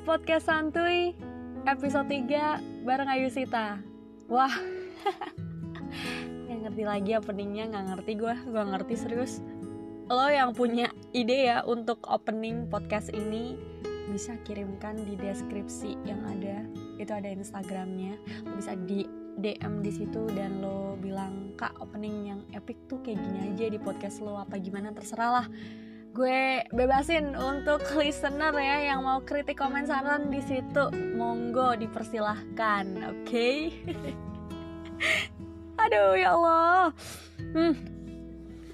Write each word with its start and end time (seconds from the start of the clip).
podcast 0.00 0.48
santuy 0.48 1.12
episode 1.68 2.08
3 2.08 2.88
bareng 2.88 3.08
Ayu 3.12 3.28
Sita. 3.28 3.76
Wah, 4.32 4.52
yang 6.48 6.64
ngerti 6.64 6.84
lagi 6.88 7.12
openingnya 7.20 7.68
nggak 7.68 7.86
ngerti 7.92 8.12
gue, 8.16 8.34
gue 8.48 8.64
ngerti 8.64 8.94
serius. 8.96 9.44
Lo 10.08 10.26
yang 10.26 10.56
punya 10.56 10.88
ide 11.12 11.52
ya 11.52 11.62
untuk 11.68 12.00
opening 12.08 12.66
podcast 12.72 13.12
ini 13.12 13.60
bisa 14.08 14.34
kirimkan 14.42 15.04
di 15.04 15.14
deskripsi 15.20 16.00
yang 16.08 16.24
ada. 16.24 16.64
Itu 16.96 17.12
ada 17.12 17.28
Instagramnya, 17.28 18.16
lo 18.48 18.56
bisa 18.56 18.74
di 18.74 19.04
DM 19.36 19.84
di 19.84 19.92
situ 19.92 20.26
dan 20.32 20.64
lo 20.64 20.96
bilang 20.96 21.52
kak 21.60 21.76
opening 21.76 22.32
yang 22.32 22.40
epic 22.56 22.76
tuh 22.88 22.98
kayak 23.04 23.20
gini 23.20 23.52
aja 23.52 23.68
di 23.68 23.78
podcast 23.78 24.20
lo 24.24 24.36
apa 24.36 24.60
gimana 24.60 24.92
terserah 24.92 25.30
lah 25.40 25.46
gue 26.10 26.66
bebasin 26.74 27.38
untuk 27.38 27.86
listener 27.94 28.50
ya 28.58 28.92
yang 28.92 29.06
mau 29.06 29.22
kritik 29.22 29.58
komen 29.58 29.86
saran 29.86 30.26
di 30.32 30.42
situ. 30.42 30.90
Monggo 31.14 31.78
dipersilahkan 31.78 32.84
oke? 33.06 33.22
Okay? 33.26 33.70
aduh 35.82 36.18
ya 36.18 36.34
Allah. 36.34 36.90
Hmm. 37.54 37.74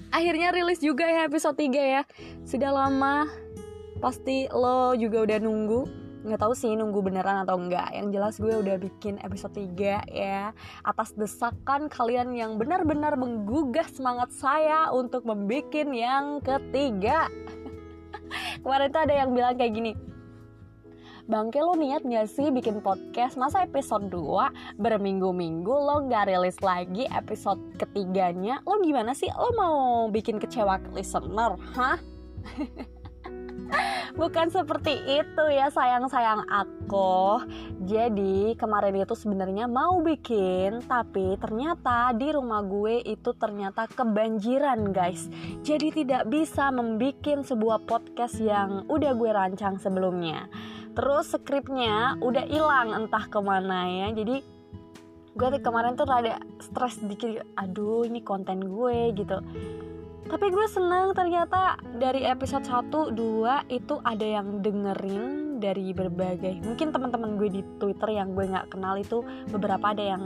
akhirnya 0.07 0.55
rilis 0.55 0.81
juga 0.81 1.05
ya 1.05 1.29
episode 1.29 1.59
3 1.59 1.73
ya. 1.77 2.03
Sudah 2.41 2.73
lama. 2.73 3.29
Pasti 4.01 4.49
lo 4.49 4.97
juga 4.97 5.25
udah 5.25 5.37
nunggu 5.41 6.06
nggak 6.27 6.43
tahu 6.43 6.51
sih 6.51 6.75
nunggu 6.75 6.99
beneran 6.99 7.47
atau 7.47 7.55
enggak 7.55 7.87
yang 7.95 8.11
jelas 8.11 8.35
gue 8.35 8.51
udah 8.51 8.75
bikin 8.75 9.15
episode 9.23 9.55
3 9.55 10.11
ya 10.11 10.51
atas 10.83 11.15
desakan 11.15 11.87
kalian 11.87 12.35
yang 12.35 12.59
benar-benar 12.59 13.15
menggugah 13.15 13.87
semangat 13.87 14.35
saya 14.35 14.91
untuk 14.91 15.23
membuat 15.23 15.71
yang 15.71 16.43
ketiga 16.43 17.31
kemarin 18.61 18.91
tuh 18.91 19.01
ada 19.07 19.15
yang 19.15 19.31
bilang 19.31 19.55
kayak 19.55 19.73
gini 19.73 19.93
Bangke 21.27 21.59
lo 21.59 21.75
niat 21.75 22.07
gak 22.07 22.31
sih 22.31 22.47
bikin 22.55 22.79
podcast 22.79 23.35
Masa 23.35 23.67
episode 23.67 24.07
2 24.07 24.79
berminggu-minggu 24.79 25.75
lo 25.75 26.07
gak 26.07 26.31
rilis 26.31 26.55
lagi 26.63 27.03
episode 27.11 27.59
ketiganya 27.75 28.63
Lo 28.63 28.79
gimana 28.79 29.11
sih? 29.11 29.27
Lo 29.35 29.51
mau 29.59 30.07
bikin 30.07 30.39
kecewa 30.39 30.79
listener? 30.95 31.59
Hah? 31.75 31.99
bukan 34.17 34.49
seperti 34.49 34.97
itu 35.05 35.43
ya 35.53 35.69
sayang-sayang 35.69 36.47
aku. 36.49 37.45
Jadi 37.85 38.57
kemarin 38.57 38.97
itu 38.97 39.13
sebenarnya 39.13 39.69
mau 39.69 40.01
bikin 40.01 40.83
tapi 40.85 41.37
ternyata 41.37 42.11
di 42.17 42.33
rumah 42.33 42.65
gue 42.65 43.05
itu 43.05 43.31
ternyata 43.37 43.85
kebanjiran 43.87 44.91
guys. 44.91 45.29
Jadi 45.61 46.03
tidak 46.03 46.27
bisa 46.27 46.73
membuat 46.73 46.95
sebuah 47.47 47.85
podcast 47.85 48.41
yang 48.41 48.83
udah 48.89 49.11
gue 49.13 49.31
rancang 49.31 49.77
sebelumnya. 49.77 50.49
Terus 50.97 51.29
skripnya 51.37 52.17
udah 52.19 52.45
hilang 52.49 52.97
entah 52.97 53.29
ke 53.29 53.37
mana 53.37 53.85
ya. 53.85 54.07
Jadi 54.17 54.41
gue 55.37 55.47
kemarin 55.61 55.93
tuh 55.93 56.09
rada 56.09 56.41
stres 56.57 56.97
dikit. 57.05 57.45
Aduh 57.53 58.09
ini 58.09 58.25
konten 58.25 58.65
gue 58.65 59.13
gitu 59.13 59.37
tapi 60.27 60.51
gue 60.51 60.67
seneng 60.67 61.15
ternyata 61.15 61.79
dari 61.95 62.27
episode 62.27 62.67
1, 62.67 63.15
2 63.15 63.71
itu 63.71 63.95
ada 64.03 64.27
yang 64.27 64.59
dengerin 64.59 65.57
dari 65.63 65.95
berbagai 65.95 66.59
mungkin 66.67 66.91
teman-teman 66.91 67.39
gue 67.39 67.49
di 67.49 67.61
Twitter 67.79 68.11
yang 68.11 68.35
gue 68.35 68.45
nggak 68.45 68.75
kenal 68.75 68.99
itu 68.99 69.23
beberapa 69.49 69.95
ada 69.95 70.03
yang 70.03 70.23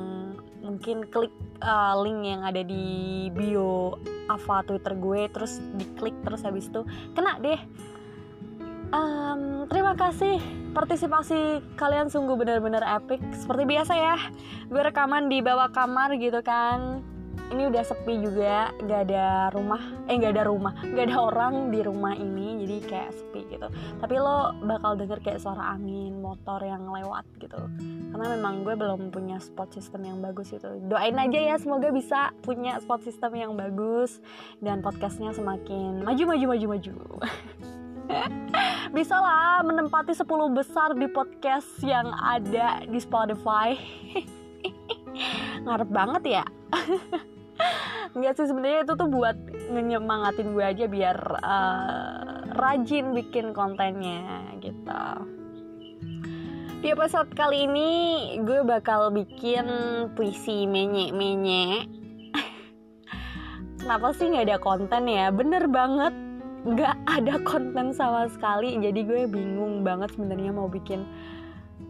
mungkin 0.61 1.05
klik 1.09 1.33
uh, 1.61 1.93
link 2.01 2.21
yang 2.25 2.41
ada 2.41 2.65
di 2.65 3.29
bio 3.33 3.97
Ava 4.25 4.65
Twitter 4.65 4.97
gue 4.97 5.29
terus 5.29 5.61
diklik 5.77 6.17
terus 6.25 6.41
habis 6.45 6.69
itu 6.69 6.85
kena 7.13 7.41
deh. 7.41 7.61
Um, 8.91 9.71
terima 9.71 9.95
kasih. 9.95 10.37
Partisipasi 10.75 11.63
kalian 11.79 12.11
sungguh 12.11 12.35
benar-benar 12.35 12.83
epic 12.99 13.23
seperti 13.39 13.63
biasa 13.63 13.93
ya. 13.95 14.15
Gue 14.67 14.83
rekaman 14.83 15.31
di 15.31 15.39
bawah 15.39 15.71
kamar 15.71 16.19
gitu 16.19 16.43
kan 16.43 17.10
ini 17.51 17.67
udah 17.67 17.83
sepi 17.83 18.23
juga 18.23 18.71
gak 18.87 19.11
ada 19.11 19.51
rumah 19.51 19.81
eh 20.07 20.15
gak 20.15 20.33
ada 20.39 20.43
rumah 20.47 20.73
gak 20.79 21.11
ada 21.11 21.17
orang 21.19 21.53
di 21.69 21.79
rumah 21.83 22.15
ini 22.15 22.63
jadi 22.63 22.77
kayak 22.87 23.11
sepi 23.11 23.41
gitu. 23.51 23.67
Tapi 23.99 24.15
lo 24.15 24.55
bakal 24.63 24.95
denger 24.95 25.19
kayak 25.19 25.43
suara 25.43 25.75
angin 25.75 26.23
motor 26.23 26.63
yang 26.63 26.87
lewat 26.87 27.27
gitu. 27.43 27.59
Karena 28.11 28.25
memang 28.39 28.63
gue 28.63 28.75
belum 28.75 29.11
punya 29.11 29.37
spot 29.43 29.75
system 29.75 30.07
yang 30.07 30.17
bagus 30.23 30.51
itu 30.55 30.67
doain 30.87 31.15
aja 31.15 31.39
ya 31.39 31.55
semoga 31.59 31.91
bisa 31.91 32.31
punya 32.43 32.79
spot 32.79 33.03
system 33.03 33.35
yang 33.35 33.51
bagus 33.55 34.23
dan 34.63 34.79
podcastnya 34.79 35.35
semakin 35.35 36.03
maju 36.03 36.23
maju 36.35 36.45
maju 36.55 36.65
maju. 36.77 36.93
Bisa 38.91 39.15
lah 39.15 39.63
menempati 39.63 40.11
10 40.11 40.27
besar 40.51 40.91
di 40.99 41.07
podcast 41.07 41.79
yang 41.79 42.11
ada 42.11 42.83
di 42.83 42.99
Spotify 42.99 43.71
ngarep 45.63 45.89
banget 45.89 46.23
ya 46.41 46.45
Enggak 48.11 48.33
sih 48.35 48.47
sebenarnya 48.49 48.83
itu 48.83 48.93
tuh 48.99 49.07
buat 49.07 49.37
nyemangatin 49.71 50.51
gue 50.51 50.65
aja 50.65 50.85
biar 50.91 51.17
uh, 51.39 52.43
rajin 52.59 53.15
bikin 53.15 53.55
kontennya 53.55 54.51
gitu. 54.59 55.03
Di 56.81 56.91
episode 56.91 57.31
kali 57.37 57.69
ini 57.69 57.89
gue 58.43 58.67
bakal 58.67 59.15
bikin 59.15 59.63
puisi 60.17 60.67
menye-menye. 60.67 61.87
Kenapa 63.79 64.11
sih 64.11 64.27
nggak 64.27 64.45
ada 64.49 64.59
konten 64.59 65.07
ya? 65.07 65.31
Bener 65.31 65.71
banget 65.71 66.11
nggak 66.67 66.97
ada 67.07 67.39
konten 67.47 67.95
sama 67.95 68.27
sekali. 68.27 68.75
Jadi 68.75 69.07
gue 69.07 69.21
bingung 69.31 69.87
banget 69.87 70.11
sebenarnya 70.19 70.51
mau 70.51 70.67
bikin 70.67 71.07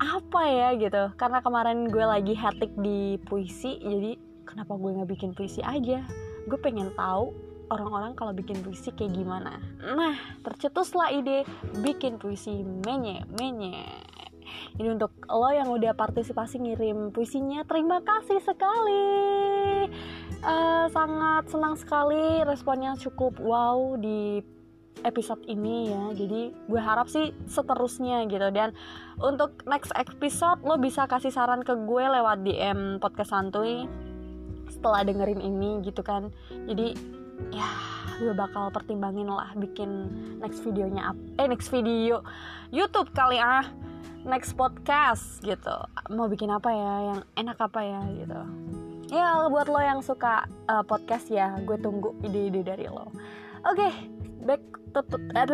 apa 0.02 0.42
ya 0.50 0.70
gitu. 0.82 1.14
Karena 1.14 1.46
kemarin 1.46 1.86
gue 1.94 2.02
lagi 2.02 2.34
hatik 2.34 2.74
di 2.82 3.22
puisi, 3.30 3.78
jadi 3.78 4.18
kenapa 4.50 4.74
gue 4.74 4.98
nggak 4.98 5.10
bikin 5.14 5.32
puisi 5.38 5.62
aja? 5.62 6.02
Gue 6.50 6.58
pengen 6.58 6.90
tahu 6.98 7.32
orang-orang 7.70 8.18
kalau 8.18 8.34
bikin 8.34 8.60
puisi 8.66 8.90
kayak 8.92 9.14
gimana. 9.14 9.62
Nah 9.80 10.18
tercetuslah 10.42 11.14
ide 11.14 11.46
bikin 11.86 12.18
puisi. 12.18 12.66
Menye 12.66 13.24
menye. 13.38 13.86
Ini 14.76 14.98
untuk 14.98 15.16
lo 15.32 15.48
yang 15.54 15.72
udah 15.72 15.96
partisipasi 15.96 16.60
ngirim 16.60 17.16
puisinya 17.16 17.64
terima 17.64 18.04
kasih 18.04 18.42
sekali. 18.44 19.08
Uh, 20.42 20.90
sangat 20.90 21.54
senang 21.54 21.78
sekali 21.78 22.42
responnya 22.42 22.98
cukup 22.98 23.38
wow 23.38 23.94
di 23.96 24.42
episode 25.04 25.42
ini 25.50 25.92
ya. 25.92 26.04
Jadi 26.14 26.42
gue 26.54 26.82
harap 26.82 27.08
sih 27.08 27.34
seterusnya 27.48 28.26
gitu. 28.30 28.48
Dan 28.54 28.74
untuk 29.22 29.62
next 29.66 29.94
episode 29.98 30.62
lo 30.64 30.78
bisa 30.78 31.06
kasih 31.06 31.34
saran 31.34 31.66
ke 31.66 31.74
gue 31.74 32.04
lewat 32.04 32.46
DM 32.46 32.98
podcast 33.04 33.34
santuy 33.34 33.86
setelah 34.72 35.04
dengerin 35.04 35.42
ini 35.44 35.84
gitu 35.84 36.02
kan. 36.02 36.32
Jadi 36.70 36.96
ya 37.50 37.70
gue 38.22 38.34
bakal 38.38 38.70
pertimbangin 38.70 39.26
lah 39.26 39.50
bikin 39.58 39.90
next 40.38 40.62
videonya 40.62 41.18
eh 41.42 41.50
next 41.50 41.74
video 41.74 42.22
YouTube 42.70 43.10
kali 43.18 43.42
ah 43.42 43.66
next 44.22 44.54
podcast 44.54 45.42
gitu. 45.42 45.74
Mau 46.14 46.30
bikin 46.30 46.54
apa 46.54 46.70
ya? 46.70 46.94
Yang 47.14 47.20
enak 47.34 47.58
apa 47.58 47.82
ya 47.82 48.02
gitu. 48.14 48.42
Ya 49.12 49.44
buat 49.50 49.68
lo 49.68 49.82
yang 49.82 50.00
suka 50.06 50.48
uh, 50.70 50.86
podcast 50.86 51.28
ya 51.28 51.58
gue 51.66 51.76
tunggu 51.82 52.16
ide-ide 52.24 52.62
dari 52.64 52.86
lo. 52.88 53.10
Oke 53.66 53.86
okay, 53.90 53.94
back 54.44 54.62
eh 54.92 55.48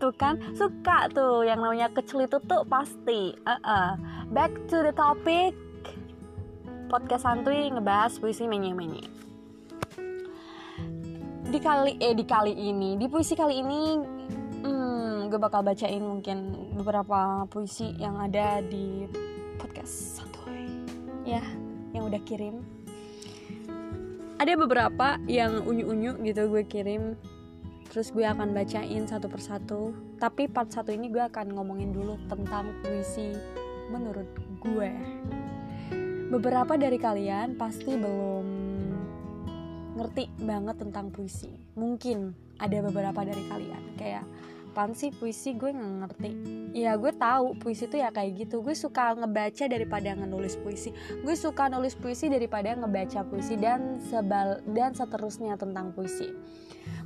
tuh 0.00 0.12
kan 0.16 0.40
suka 0.56 1.12
tuh 1.12 1.44
yang 1.44 1.60
namanya 1.60 1.92
kecil 1.92 2.24
itu 2.24 2.40
tuh 2.48 2.64
pasti 2.66 3.36
uh 3.44 3.52
-uh. 3.60 3.90
back 4.32 4.50
to 4.66 4.80
the 4.80 4.92
topic. 4.96 5.52
Podcast 6.90 7.22
santuy 7.22 7.70
ngebahas 7.70 8.18
puisi 8.18 8.50
menye-menye. 8.50 9.06
Di 11.46 11.58
kali 11.62 11.94
eh 12.02 12.18
di 12.18 12.26
kali 12.26 12.50
ini 12.50 12.98
di 12.98 13.06
puisi 13.06 13.38
kali 13.38 13.62
ini 13.62 13.82
hmm, 14.66 15.30
gue 15.30 15.38
bakal 15.38 15.62
bacain 15.62 16.02
mungkin 16.02 16.38
beberapa 16.74 17.46
puisi 17.46 17.94
yang 17.98 18.18
ada 18.18 18.58
di 18.66 19.06
podcast 19.58 20.18
santuy 20.18 20.66
ya 21.22 21.42
yang 21.94 22.10
udah 22.10 22.18
kirim 22.26 22.79
ada 24.40 24.56
beberapa 24.56 25.20
yang 25.28 25.68
unyu-unyu 25.68 26.16
gitu 26.24 26.48
gue 26.48 26.64
kirim 26.64 27.12
terus 27.92 28.08
gue 28.08 28.24
akan 28.24 28.56
bacain 28.56 29.04
satu 29.04 29.28
persatu. 29.28 29.92
Tapi 30.16 30.48
part 30.48 30.72
satu 30.72 30.94
ini 30.94 31.12
gue 31.12 31.20
akan 31.20 31.52
ngomongin 31.52 31.92
dulu 31.92 32.16
tentang 32.30 32.72
puisi 32.80 33.36
menurut 33.92 34.30
gue. 34.64 34.90
Beberapa 36.30 36.78
dari 36.80 36.96
kalian 36.96 37.58
pasti 37.58 37.98
belum 37.98 38.46
ngerti 39.98 40.30
banget 40.40 40.78
tentang 40.78 41.12
puisi. 41.12 41.50
Mungkin 41.76 42.32
ada 42.62 42.78
beberapa 42.80 43.20
dari 43.26 43.44
kalian. 43.44 43.82
Kayak 43.98 44.24
pan 44.70 44.94
sih 44.94 45.10
puisi 45.10 45.58
gue 45.58 45.70
nggak 45.74 45.92
ngerti 46.06 46.30
ya 46.72 46.94
gue 46.94 47.12
tahu 47.14 47.58
puisi 47.58 47.90
itu 47.90 47.98
ya 47.98 48.14
kayak 48.14 48.46
gitu 48.46 48.62
gue 48.62 48.74
suka 48.74 49.18
ngebaca 49.18 49.64
daripada 49.66 50.14
ngenulis 50.14 50.54
puisi 50.62 50.94
gue 51.26 51.34
suka 51.34 51.66
nulis 51.66 51.98
puisi 51.98 52.30
daripada 52.30 52.72
ngebaca 52.78 53.26
puisi 53.26 53.58
dan 53.58 53.98
sebal 54.06 54.62
dan 54.70 54.94
seterusnya 54.94 55.58
tentang 55.58 55.90
puisi 55.90 56.30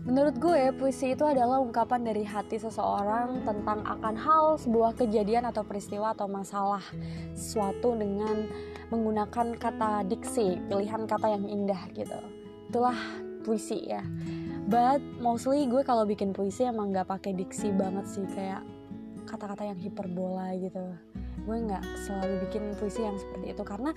Menurut 0.04 0.36
gue, 0.36 0.68
puisi 0.76 1.16
itu 1.16 1.24
adalah 1.24 1.64
ungkapan 1.64 2.04
dari 2.04 2.28
hati 2.28 2.60
seseorang 2.60 3.40
tentang 3.40 3.80
akan 3.88 4.14
hal, 4.20 4.44
sebuah 4.60 5.00
kejadian 5.00 5.48
atau 5.48 5.64
peristiwa 5.64 6.12
atau 6.12 6.28
masalah 6.28 6.84
sesuatu 7.32 7.96
dengan 7.96 8.44
menggunakan 8.92 9.56
kata 9.56 10.04
diksi, 10.04 10.60
pilihan 10.68 11.08
kata 11.08 11.32
yang 11.32 11.48
indah 11.48 11.80
gitu. 11.96 12.20
Itulah 12.68 13.00
puisi 13.48 13.80
ya. 13.80 14.04
But 14.64 15.04
mostly 15.20 15.68
gue 15.68 15.84
kalau 15.84 16.08
bikin 16.08 16.32
puisi 16.32 16.64
emang 16.64 16.88
nggak 16.88 17.08
pakai 17.08 17.36
diksi 17.36 17.68
banget 17.76 18.08
sih 18.08 18.24
kayak 18.32 18.64
kata-kata 19.28 19.68
yang 19.68 19.78
hiperbola 19.80 20.56
gitu. 20.56 20.80
Gue 21.44 21.56
nggak 21.60 21.84
selalu 22.08 22.48
bikin 22.48 22.72
puisi 22.80 23.04
yang 23.04 23.20
seperti 23.20 23.52
itu 23.52 23.62
karena 23.66 23.92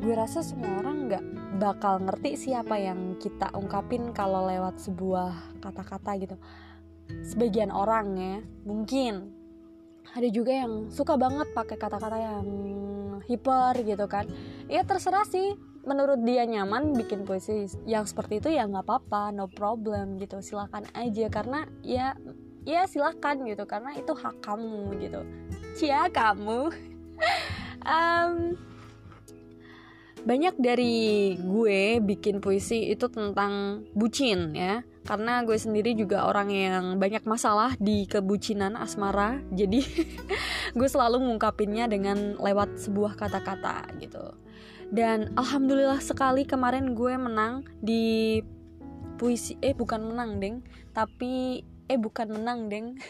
gue 0.00 0.14
rasa 0.16 0.40
semua 0.40 0.80
orang 0.80 1.12
nggak 1.12 1.24
bakal 1.60 2.00
ngerti 2.00 2.48
siapa 2.48 2.80
yang 2.80 3.20
kita 3.20 3.52
ungkapin 3.52 4.16
kalau 4.16 4.48
lewat 4.48 4.80
sebuah 4.80 5.60
kata-kata 5.60 6.16
gitu. 6.24 6.36
Sebagian 7.28 7.68
orang 7.68 8.06
ya 8.16 8.36
mungkin. 8.64 9.36
Ada 10.12 10.28
juga 10.32 10.52
yang 10.52 10.88
suka 10.88 11.20
banget 11.20 11.52
pakai 11.52 11.76
kata-kata 11.76 12.16
yang 12.16 12.46
hiper 13.28 13.76
gitu 13.84 14.08
kan. 14.08 14.24
Ya 14.72 14.82
terserah 14.88 15.28
sih 15.28 15.71
menurut 15.82 16.22
dia 16.22 16.46
nyaman 16.46 16.94
bikin 16.94 17.26
puisi 17.26 17.66
yang 17.86 18.06
seperti 18.06 18.38
itu 18.38 18.48
ya 18.54 18.66
nggak 18.66 18.86
apa-apa 18.86 19.34
no 19.34 19.50
problem 19.50 20.18
gitu. 20.22 20.38
Silakan 20.38 20.86
aja 20.94 21.26
karena 21.26 21.66
ya 21.82 22.14
ya 22.62 22.86
silakan 22.86 23.42
gitu 23.46 23.66
karena 23.66 23.94
itu 23.98 24.14
hak 24.14 24.42
kamu 24.42 24.98
gitu. 25.02 25.20
Cia 25.78 26.08
kamu. 26.10 26.70
Um, 27.82 28.54
banyak 30.22 30.54
dari 30.54 31.34
gue 31.34 31.98
bikin 31.98 32.38
puisi 32.38 32.94
itu 32.94 33.10
tentang 33.10 33.82
bucin 33.90 34.54
ya. 34.54 34.86
Karena 35.02 35.42
gue 35.42 35.58
sendiri 35.58 35.98
juga 35.98 36.30
orang 36.30 36.54
yang 36.54 36.84
banyak 37.02 37.26
masalah 37.26 37.74
di 37.82 38.06
kebucinan 38.06 38.78
asmara 38.78 39.42
jadi 39.50 39.82
gue 40.78 40.88
selalu 40.88 41.26
mengungkapinnya 41.26 41.90
dengan 41.90 42.38
lewat 42.38 42.78
sebuah 42.78 43.18
kata-kata 43.18 43.90
gitu 43.98 44.30
dan 44.92 45.32
alhamdulillah 45.40 46.04
sekali 46.04 46.44
kemarin 46.44 46.92
gue 46.92 47.16
menang 47.16 47.64
di 47.80 48.44
puisi 49.16 49.56
eh 49.64 49.72
bukan 49.72 50.12
menang 50.12 50.36
deng. 50.36 50.60
Tapi 50.92 51.64
eh 51.88 51.96
bukan 51.96 52.28
menang 52.28 52.68
deng. 52.68 53.00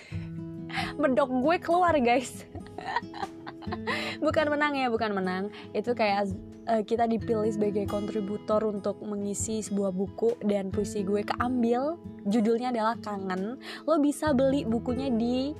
Medok 1.02 1.42
gue 1.42 1.56
keluar 1.58 1.98
guys. 1.98 2.46
Bukan 4.22 4.50
menang 4.50 4.78
ya 4.78 4.86
bukan 4.90 5.14
menang. 5.14 5.50
Itu 5.74 5.94
kayak 5.98 6.30
uh, 6.70 6.82
kita 6.86 7.10
dipilih 7.10 7.50
sebagai 7.50 7.86
kontributor 7.90 8.62
untuk 8.66 8.98
mengisi 9.02 9.62
sebuah 9.62 9.90
buku 9.90 10.38
dan 10.46 10.70
puisi 10.70 11.02
gue 11.02 11.26
keambil. 11.26 11.98
Judulnya 12.26 12.70
adalah 12.70 12.98
kangen. 13.02 13.58
Lo 13.86 13.98
bisa 13.98 14.30
beli 14.34 14.62
bukunya 14.62 15.10
di 15.10 15.54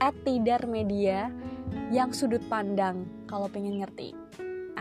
Tidar 0.00 0.68
Media 0.68 1.32
yang 1.88 2.12
sudut 2.12 2.40
pandang 2.48 3.04
kalau 3.28 3.48
pengen 3.48 3.80
ngerti 3.80 4.21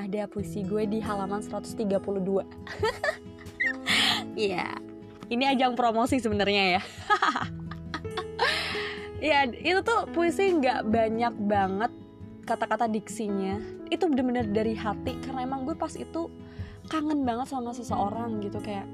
ada 0.07 0.25
puisi 0.25 0.65
gue 0.65 0.89
di 0.89 0.99
halaman 1.01 1.45
132 1.45 1.77
Iya. 4.31 4.63
Yeah. 4.63 4.73
ini 5.31 5.47
ajang 5.47 5.79
promosi 5.79 6.19
sebenarnya 6.19 6.79
ya. 6.79 6.81
Ya 9.21 9.45
itu 9.45 9.85
tuh 9.85 10.09
puisi 10.09 10.49
nggak 10.49 10.89
banyak 10.89 11.33
banget 11.45 11.93
kata-kata 12.49 12.89
diksinya. 12.89 13.61
Itu 13.93 14.09
bener-bener 14.09 14.49
dari 14.49 14.73
hati 14.73 15.13
karena 15.21 15.45
emang 15.45 15.69
gue 15.69 15.77
pas 15.77 15.93
itu 15.93 16.25
kangen 16.89 17.21
banget 17.21 17.53
sama 17.53 17.69
seseorang 17.69 18.41
gitu 18.41 18.57
kayak 18.57 18.89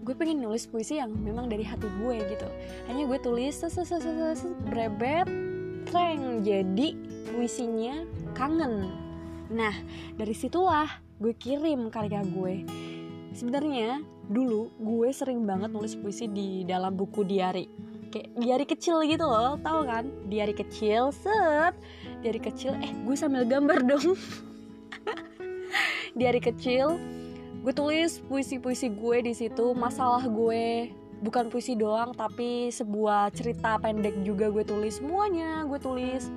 gue 0.00 0.16
pengen 0.16 0.40
nulis 0.40 0.64
puisi 0.64 0.96
yang 0.96 1.12
memang 1.12 1.52
dari 1.52 1.60
hati 1.60 1.84
gue 2.00 2.16
gitu. 2.24 2.48
Hanya 2.88 3.04
gue 3.04 3.20
tulis 3.20 3.60
brebet 4.64 5.28
treng. 5.92 6.40
Jadi 6.40 6.96
puisinya 7.36 8.00
kangen 8.32 9.05
nah 9.52 9.74
dari 10.16 10.34
situlah 10.34 10.88
gue 11.18 11.32
kirim 11.32 11.88
karya 11.88 12.20
gue. 12.24 12.66
Sebenarnya 13.36 14.00
dulu 14.26 14.72
gue 14.80 15.08
sering 15.12 15.44
banget 15.44 15.70
nulis 15.70 15.94
puisi 15.94 16.26
di 16.26 16.64
dalam 16.66 16.96
buku 16.96 17.22
diary 17.22 17.68
kayak 18.16 18.28
diary 18.40 18.66
kecil 18.66 18.96
gitu 19.04 19.24
loh 19.28 19.60
tahu 19.60 19.84
kan? 19.84 20.08
Diary 20.32 20.56
kecil 20.56 21.12
set. 21.12 21.76
Diary 22.24 22.40
kecil 22.40 22.72
eh 22.80 22.92
gue 23.04 23.16
sambil 23.16 23.44
gambar 23.44 23.84
dong. 23.84 24.16
Diary 26.18 26.40
kecil 26.40 26.96
gue 27.60 27.74
tulis 27.74 28.22
puisi-puisi 28.30 28.88
gue 28.94 29.16
di 29.20 29.32
situ 29.36 29.76
masalah 29.76 30.24
gue. 30.24 30.88
Bukan 31.20 31.48
puisi 31.52 31.76
doang 31.76 32.16
tapi 32.16 32.72
sebuah 32.72 33.32
cerita 33.36 33.76
pendek 33.76 34.16
juga 34.24 34.48
gue 34.48 34.64
tulis. 34.64 34.96
Semuanya 34.96 35.68
gue 35.68 35.80
tulis 35.80 36.32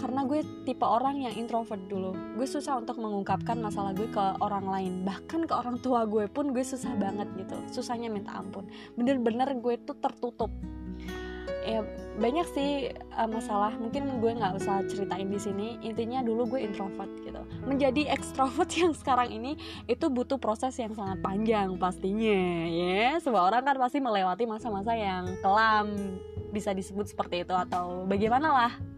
karena 0.00 0.24
gue 0.24 0.40
tipe 0.64 0.82
orang 0.88 1.20
yang 1.20 1.36
introvert 1.36 1.84
dulu. 1.84 2.16
Gue 2.40 2.48
susah 2.48 2.80
untuk 2.80 2.96
mengungkapkan 2.96 3.60
masalah 3.60 3.92
gue 3.92 4.08
ke 4.08 4.24
orang 4.40 4.64
lain. 4.64 4.92
Bahkan 5.04 5.44
ke 5.44 5.52
orang 5.52 5.76
tua 5.84 6.08
gue 6.08 6.24
pun 6.32 6.56
gue 6.56 6.64
susah 6.64 6.96
banget 6.96 7.28
gitu. 7.36 7.60
Susahnya 7.68 8.08
minta 8.08 8.32
ampun. 8.32 8.64
Bener-bener 8.96 9.52
gue 9.60 9.76
tuh 9.84 9.92
tertutup. 10.00 10.48
Ya 11.60 11.84
banyak 12.16 12.48
sih 12.56 12.96
uh, 13.12 13.28
masalah. 13.28 13.76
Mungkin 13.76 14.24
gue 14.24 14.32
nggak 14.40 14.56
usah 14.56 14.80
ceritain 14.88 15.28
di 15.28 15.36
sini. 15.36 15.76
Intinya 15.84 16.24
dulu 16.24 16.56
gue 16.56 16.64
introvert 16.64 17.12
gitu. 17.20 17.44
Menjadi 17.68 18.08
ekstrovert 18.08 18.72
yang 18.80 18.96
sekarang 18.96 19.28
ini 19.28 19.60
itu 19.84 20.08
butuh 20.08 20.40
proses 20.40 20.72
yang 20.80 20.96
sangat 20.96 21.20
panjang 21.20 21.76
pastinya 21.76 22.40
ya. 22.72 23.20
Semua 23.20 23.44
orang 23.52 23.68
kan 23.68 23.76
pasti 23.76 24.00
melewati 24.00 24.48
masa-masa 24.48 24.96
yang 24.96 25.36
kelam. 25.44 26.16
Bisa 26.50 26.72
disebut 26.72 27.04
seperti 27.04 27.44
itu 27.44 27.52
atau 27.52 28.08
bagaimana 28.08 28.48
lah 28.48 28.89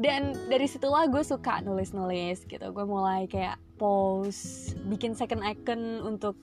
dan 0.00 0.32
dari 0.48 0.64
situlah 0.64 1.04
gue 1.08 1.20
suka 1.20 1.60
nulis-nulis 1.60 2.48
gitu. 2.48 2.66
Gue 2.72 2.84
mulai 2.88 3.28
kayak 3.28 3.60
post 3.76 4.74
bikin 4.88 5.12
second 5.12 5.44
icon 5.44 6.00
untuk 6.06 6.38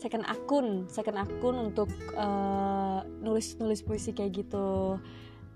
second 0.00 0.24
akun 0.24 0.88
second 0.88 1.20
akun 1.20 1.70
untuk 1.70 1.92
uh, 2.16 3.04
nulis 3.20 3.54
nulis 3.60 3.84
puisi 3.84 4.10
kayak 4.16 4.42
gitu. 4.42 4.96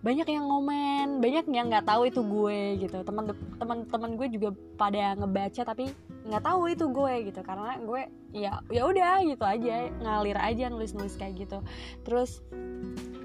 Banyak 0.04 0.28
yang 0.28 0.44
ngomen 0.44 1.25
banyak 1.25 1.48
yang 1.48 1.72
nggak 1.72 1.88
tahu 1.88 2.12
itu 2.12 2.20
gue 2.20 2.60
gitu. 2.86 3.00
Teman 3.02 3.32
teman 3.56 3.78
teman 3.88 4.10
gue 4.20 4.28
juga 4.28 4.52
pada 4.76 5.16
ngebaca 5.16 5.64
tapi 5.64 5.90
nggak 6.28 6.44
tahu 6.44 6.70
itu 6.70 6.84
gue 6.92 7.14
gitu. 7.32 7.40
Karena 7.40 7.81
gue 7.81 8.03
ya 8.36 8.60
ya 8.69 8.82
udah 8.84 9.24
gitu 9.24 9.43
aja 9.43 9.88
ngalir 10.05 10.36
aja 10.36 10.69
nulis 10.69 10.93
nulis 10.93 11.17
kayak 11.17 11.48
gitu. 11.48 11.58
Terus 12.05 12.44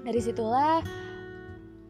dari 0.02 0.18
situlah 0.24 0.80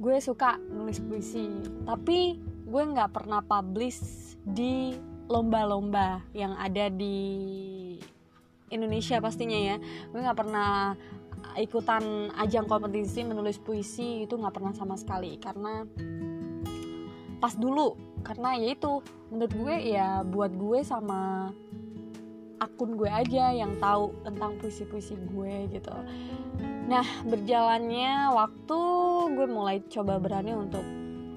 gue 0.01 0.17
suka 0.25 0.57
nulis 0.73 0.99
puisi 1.05 1.47
tapi 1.85 2.41
gue 2.41 2.83
nggak 2.83 3.13
pernah 3.13 3.45
publish 3.45 4.01
di 4.41 4.97
lomba-lomba 5.31 6.25
yang 6.35 6.59
ada 6.59 6.91
di 6.91 7.19
Indonesia 8.71 9.19
pastinya 9.19 9.59
ya. 9.59 9.77
Gue 10.11 10.21
nggak 10.23 10.39
pernah 10.39 10.95
ikutan 11.59 12.31
ajang 12.39 12.67
kompetisi 12.71 13.27
menulis 13.27 13.59
puisi 13.59 14.27
itu 14.27 14.35
nggak 14.39 14.55
pernah 14.55 14.75
sama 14.75 14.95
sekali. 14.99 15.39
Karena 15.39 15.87
pas 17.43 17.55
dulu 17.59 17.99
karena 18.23 18.59
ya 18.59 18.75
itu 18.75 19.03
menurut 19.33 19.53
gue 19.55 19.77
ya 19.97 20.23
buat 20.27 20.53
gue 20.55 20.83
sama 20.87 21.51
akun 22.61 23.01
gue 23.01 23.09
aja 23.09 23.57
yang 23.57 23.81
tahu 23.81 24.13
tentang 24.21 24.61
puisi-puisi 24.61 25.17
gue 25.33 25.73
gitu. 25.73 25.97
Nah 26.87 27.07
berjalannya 27.25 28.37
waktu 28.37 28.81
gue 29.33 29.47
mulai 29.49 29.81
coba 29.89 30.21
berani 30.21 30.53
untuk 30.53 30.85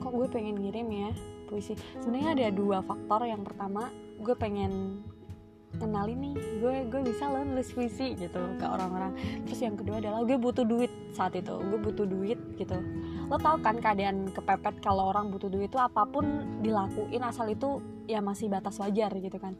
kok 0.04 0.12
gue 0.12 0.28
pengen 0.28 0.60
ngirim 0.60 0.88
ya 0.92 1.12
puisi? 1.48 1.80
Sebenarnya 2.04 2.30
ada 2.36 2.48
dua 2.52 2.84
faktor. 2.84 3.24
Yang 3.24 3.48
pertama 3.48 3.88
gue 4.20 4.36
pengen 4.36 5.00
kenalin 5.78 6.20
nih 6.20 6.36
gue 6.62 6.76
gue 6.90 7.02
bisa 7.06 7.30
loh 7.30 7.44
nulis 7.46 7.70
puisi 7.74 8.14
gitu 8.18 8.42
ke 8.60 8.66
orang-orang. 8.66 9.14
Terus 9.50 9.60
yang 9.62 9.76
kedua 9.78 9.98
adalah 10.00 10.22
gue 10.26 10.38
butuh 10.38 10.66
duit 10.66 10.92
saat 11.14 11.34
itu 11.38 11.54
gue 11.58 11.80
butuh 11.80 12.06
duit 12.06 12.40
gitu. 12.58 12.78
Lo 13.30 13.38
tau 13.42 13.58
kan 13.62 13.80
keadaan 13.82 14.30
kepepet 14.30 14.82
kalau 14.84 15.10
orang 15.10 15.34
butuh 15.34 15.50
duit 15.50 15.70
itu 15.72 15.80
apa 15.80 16.06
pun 16.06 16.26
dilakuin 16.62 17.24
asal 17.26 17.50
itu 17.50 17.82
ya 18.06 18.22
masih 18.22 18.50
batas 18.52 18.78
wajar 18.78 19.10
gitu 19.18 19.38
kan. 19.42 19.58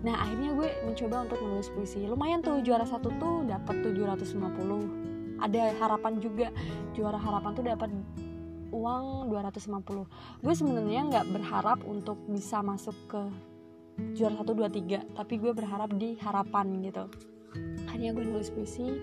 Nah 0.00 0.16
akhirnya 0.16 0.56
gue 0.56 0.68
mencoba 0.88 1.28
untuk 1.28 1.38
nulis 1.44 1.68
puisi. 1.68 2.04
Lumayan 2.08 2.40
tuh 2.40 2.64
juara 2.64 2.88
satu 2.88 3.12
tuh 3.20 3.44
dapat 3.44 3.84
750 3.84 5.10
ada 5.40 5.72
harapan 5.80 6.20
juga 6.20 6.48
juara 6.92 7.16
harapan 7.16 7.50
tuh 7.56 7.64
dapat 7.64 7.90
uang 8.70 9.32
250 9.32 10.44
gue 10.44 10.54
sebenarnya 10.54 11.00
nggak 11.10 11.26
berharap 11.34 11.78
untuk 11.82 12.20
bisa 12.30 12.62
masuk 12.62 12.94
ke 13.10 13.22
juara 14.16 14.34
satu 14.40 14.52
dua 14.56 14.68
tiga. 14.72 15.02
Tapi 15.16 15.40
gue 15.40 15.52
berharap 15.52 15.92
di 15.94 16.16
harapan 16.20 16.82
gitu. 16.84 17.04
Hanya 17.90 18.14
gue 18.14 18.24
nulis 18.24 18.50
puisi 18.52 19.00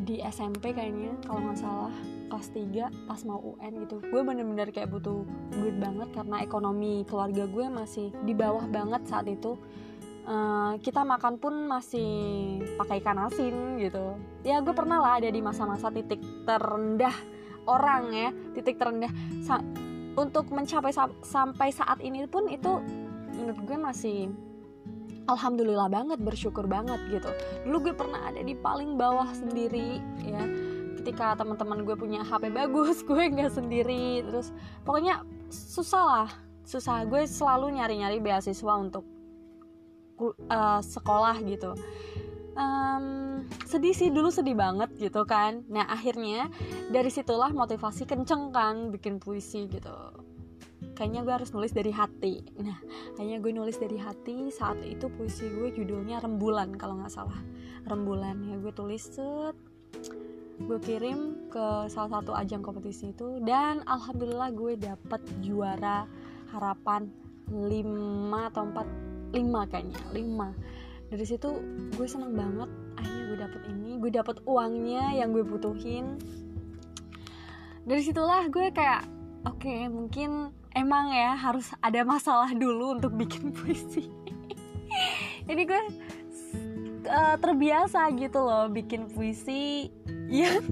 di 0.00 0.24
SMP 0.24 0.72
kayaknya 0.72 1.12
kalau 1.28 1.44
nggak 1.44 1.60
salah 1.60 1.92
kelas 2.32 2.48
3 2.56 3.08
pas 3.10 3.20
mau 3.28 3.40
UN 3.42 3.84
gitu. 3.84 4.00
Gue 4.08 4.22
bener-bener 4.24 4.72
kayak 4.72 4.88
butuh 4.88 5.26
duit 5.52 5.76
banget 5.76 6.08
karena 6.14 6.40
ekonomi 6.40 7.04
keluarga 7.04 7.44
gue 7.44 7.66
masih 7.68 8.08
di 8.24 8.32
bawah 8.32 8.64
banget 8.70 9.04
saat 9.04 9.28
itu. 9.28 9.60
Uh, 10.30 10.76
kita 10.84 11.02
makan 11.02 11.40
pun 11.42 11.66
masih 11.66 12.60
pakai 12.78 13.02
ikan 13.02 13.18
asin 13.28 13.82
gitu. 13.82 14.14
Ya 14.46 14.62
gue 14.62 14.72
pernah 14.72 15.02
lah 15.02 15.18
ada 15.18 15.28
di 15.28 15.42
masa-masa 15.42 15.90
titik 15.90 16.22
terendah 16.46 17.14
orang 17.68 18.14
ya 18.14 18.30
titik 18.56 18.80
terendah. 18.80 19.10
Sa 19.44 19.60
untuk 20.16 20.48
mencapai 20.50 20.92
sa 20.94 21.10
sampai 21.22 21.74
saat 21.74 21.98
ini 22.00 22.24
pun 22.30 22.46
itu 22.46 22.78
menurut 23.40 23.62
gue 23.64 23.78
masih 23.80 24.18
alhamdulillah 25.30 25.86
banget 25.86 26.18
bersyukur 26.18 26.66
banget 26.66 26.98
gitu. 27.10 27.30
Dulu 27.66 27.90
gue 27.90 27.94
pernah 27.94 28.30
ada 28.30 28.42
di 28.42 28.52
paling 28.58 28.98
bawah 28.98 29.30
sendiri 29.30 30.02
ya. 30.22 30.42
Ketika 31.00 31.38
teman-teman 31.38 31.86
gue 31.86 31.96
punya 31.96 32.20
HP 32.26 32.52
bagus 32.52 33.02
gue 33.08 33.22
nggak 33.30 33.52
sendiri. 33.54 34.26
Terus 34.26 34.50
pokoknya 34.82 35.22
susah 35.50 36.04
lah. 36.04 36.30
Susah. 36.66 37.06
Gue 37.06 37.24
selalu 37.24 37.80
nyari-nyari 37.80 38.18
beasiswa 38.20 38.74
untuk 38.76 39.06
uh, 40.50 40.82
sekolah 40.82 41.38
gitu. 41.46 41.72
Um, 42.58 43.46
sedih 43.64 43.94
sih. 43.96 44.12
Dulu 44.12 44.28
sedih 44.28 44.58
banget 44.58 44.92
gitu 44.98 45.24
kan. 45.24 45.64
Nah 45.70 45.88
akhirnya 45.88 46.50
dari 46.90 47.08
situlah 47.08 47.54
motivasi 47.54 48.04
kenceng 48.04 48.50
kan 48.52 48.90
bikin 48.92 49.16
puisi 49.22 49.70
gitu 49.70 50.29
kayaknya 51.00 51.24
gue 51.24 51.32
harus 51.32 51.56
nulis 51.56 51.72
dari 51.72 51.88
hati. 51.88 52.44
Nah 52.60 52.76
kayaknya 53.16 53.40
gue 53.40 53.56
nulis 53.56 53.80
dari 53.80 53.96
hati 53.96 54.52
saat 54.52 54.84
itu 54.84 55.08
puisi 55.08 55.48
gue 55.48 55.72
judulnya 55.72 56.20
rembulan 56.20 56.76
kalau 56.76 57.00
nggak 57.00 57.08
salah. 57.08 57.40
Rembulan 57.88 58.44
ya 58.44 58.60
gue 58.60 58.68
tulis 58.76 59.00
set. 59.00 59.56
Gue 60.60 60.76
kirim 60.84 61.48
ke 61.48 61.88
salah 61.88 62.20
satu 62.20 62.36
ajang 62.36 62.60
kompetisi 62.60 63.16
itu 63.16 63.40
dan 63.40 63.80
alhamdulillah 63.88 64.52
gue 64.52 64.76
dapet 64.76 65.24
juara 65.40 66.04
harapan 66.52 67.08
5 67.48 67.64
atau 68.52 68.62
4 68.68 69.40
5 69.40 69.70
kayaknya 69.72 70.00
5 70.12 71.08
dari 71.16 71.24
situ 71.24 71.48
gue 71.96 72.06
seneng 72.06 72.36
banget 72.36 72.68
akhirnya 73.00 73.24
gue 73.24 73.38
dapet 73.40 73.62
ini 73.72 73.90
gue 73.96 74.10
dapet 74.12 74.36
uangnya 74.44 75.16
yang 75.16 75.32
gue 75.32 75.48
butuhin. 75.48 76.20
Dari 77.88 78.04
situlah 78.04 78.52
gue 78.52 78.68
kayak 78.68 79.08
oke 79.48 79.64
okay, 79.64 79.88
mungkin 79.88 80.59
emang 80.74 81.10
ya 81.10 81.34
harus 81.34 81.70
ada 81.82 82.02
masalah 82.06 82.50
dulu 82.54 82.98
untuk 82.98 83.12
bikin 83.14 83.50
puisi. 83.56 84.06
Ini 85.50 85.62
gue 85.66 85.82
uh, 87.10 87.36
terbiasa 87.38 88.10
gitu 88.14 88.40
loh 88.42 88.70
bikin 88.70 89.10
puisi 89.10 89.90
yang 90.30 90.62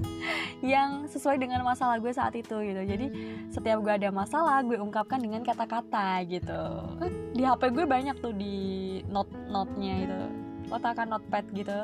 yang 0.63 0.89
sesuai 1.11 1.35
dengan 1.35 1.63
masalah 1.67 1.99
gue 1.99 2.11
saat 2.15 2.31
itu 2.35 2.55
gitu. 2.63 2.81
Jadi 2.83 3.07
setiap 3.51 3.83
gue 3.83 3.93
ada 3.99 4.09
masalah 4.11 4.63
gue 4.63 4.79
ungkapkan 4.79 5.19
dengan 5.19 5.43
kata-kata 5.43 6.23
gitu. 6.27 6.63
Di 7.35 7.43
hp 7.43 7.61
gue 7.75 7.85
banyak 7.87 8.15
tuh 8.23 8.31
di 8.31 8.99
note 9.11 9.31
note-nya 9.51 10.07
itu 10.07 10.19
letakkan 10.71 11.11
notepad 11.11 11.43
gitu. 11.51 11.79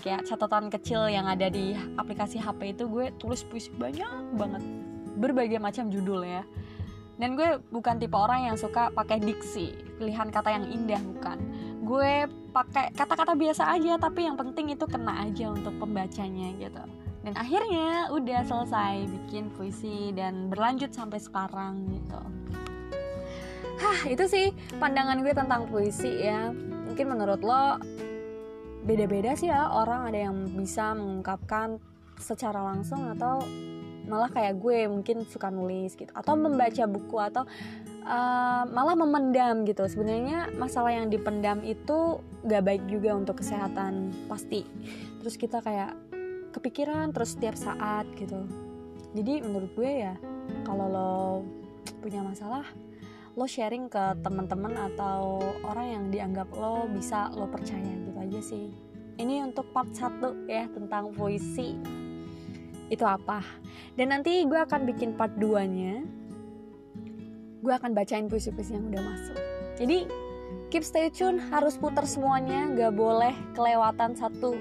Kayak 0.00 0.24
catatan 0.28 0.72
kecil 0.72 1.12
yang 1.12 1.28
ada 1.28 1.52
di 1.52 1.76
aplikasi 2.00 2.40
HP 2.40 2.76
itu 2.76 2.88
gue 2.88 3.12
tulis 3.20 3.44
puisi 3.48 3.72
banyak 3.72 4.36
banget. 4.36 4.64
Berbagai 5.20 5.60
macam 5.60 5.92
judul 5.92 6.24
ya 6.24 6.44
dan 7.20 7.36
gue 7.36 7.60
bukan 7.68 8.00
tipe 8.00 8.16
orang 8.16 8.48
yang 8.48 8.56
suka 8.56 8.88
pakai 8.96 9.20
diksi 9.20 9.76
pilihan 10.00 10.32
kata 10.32 10.48
yang 10.56 10.64
indah 10.64 10.98
bukan. 11.04 11.38
Gue 11.84 12.24
pakai 12.56 12.96
kata-kata 12.96 13.36
biasa 13.36 13.76
aja 13.76 14.00
tapi 14.00 14.24
yang 14.24 14.40
penting 14.40 14.72
itu 14.72 14.88
kena 14.88 15.28
aja 15.28 15.52
untuk 15.52 15.76
pembacanya 15.76 16.56
gitu. 16.56 16.80
Dan 17.20 17.36
akhirnya 17.36 18.08
udah 18.08 18.40
selesai 18.48 19.04
bikin 19.04 19.52
puisi 19.52 20.16
dan 20.16 20.48
berlanjut 20.48 20.96
sampai 20.96 21.20
sekarang 21.20 21.92
gitu. 21.92 22.20
Hah, 23.80 24.00
itu 24.08 24.24
sih 24.24 24.46
pandangan 24.80 25.20
gue 25.20 25.36
tentang 25.36 25.68
puisi 25.68 26.24
ya. 26.24 26.48
Mungkin 26.88 27.04
menurut 27.04 27.44
lo 27.44 27.76
beda-beda 28.88 29.36
sih 29.36 29.52
ya 29.52 29.68
orang 29.68 30.08
ada 30.08 30.32
yang 30.32 30.36
bisa 30.56 30.96
mengungkapkan 30.96 31.76
secara 32.16 32.64
langsung 32.64 33.04
atau 33.12 33.44
malah 34.10 34.26
kayak 34.26 34.58
gue 34.58 34.90
mungkin 34.90 35.22
suka 35.30 35.54
nulis 35.54 35.94
gitu 35.94 36.10
atau 36.10 36.34
membaca 36.34 36.84
buku 36.90 37.16
atau 37.22 37.46
uh, 38.02 38.66
malah 38.66 38.98
memendam 38.98 39.62
gitu. 39.62 39.86
Sebenarnya 39.86 40.50
masalah 40.58 40.90
yang 40.90 41.06
dipendam 41.06 41.62
itu 41.62 42.18
gak 42.42 42.66
baik 42.66 42.82
juga 42.90 43.14
untuk 43.14 43.38
kesehatan 43.38 44.10
pasti. 44.26 44.66
Terus 45.22 45.38
kita 45.38 45.62
kayak 45.62 45.94
kepikiran 46.50 47.14
terus 47.14 47.38
setiap 47.38 47.54
saat 47.54 48.10
gitu. 48.18 48.42
Jadi 49.14 49.46
menurut 49.46 49.70
gue 49.78 50.10
ya 50.10 50.14
kalau 50.66 50.86
lo 50.90 51.14
punya 52.02 52.26
masalah 52.26 52.66
lo 53.38 53.46
sharing 53.46 53.86
ke 53.86 54.18
teman-teman 54.26 54.74
atau 54.90 55.38
orang 55.62 55.86
yang 55.86 56.04
dianggap 56.10 56.50
lo 56.50 56.90
bisa 56.90 57.30
lo 57.30 57.46
percaya 57.46 57.86
gitu 57.86 58.18
aja 58.18 58.40
sih. 58.42 58.66
Ini 59.20 59.46
untuk 59.46 59.70
part 59.70 59.92
1 59.92 60.48
ya 60.50 60.66
tentang 60.72 61.12
puisi 61.14 61.78
itu 62.90 63.06
apa? 63.06 63.40
Dan 63.94 64.12
nanti 64.12 64.44
gue 64.44 64.58
akan 64.58 64.84
bikin 64.84 65.14
part 65.14 65.32
2 65.38 65.46
nya 65.70 66.02
gue 67.60 67.72
akan 67.76 67.92
bacain 67.92 68.24
puisi-puisi 68.24 68.72
yang 68.72 68.88
udah 68.88 69.04
masuk. 69.04 69.38
Jadi 69.76 70.08
keep 70.72 70.84
stay 70.84 71.12
tune 71.12 71.38
harus 71.38 71.76
putar 71.76 72.08
semuanya. 72.08 72.66
Gak 72.72 72.96
boleh 72.96 73.36
kelewatan 73.54 74.16
satu 74.16 74.56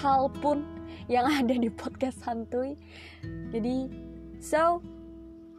hal 0.00 0.28
pun 0.40 0.64
yang 1.08 1.26
ada 1.40 1.54
di 1.56 1.72
podcast 1.72 2.20
santuy 2.22 2.76
jadi 3.50 3.88
so 4.38 4.84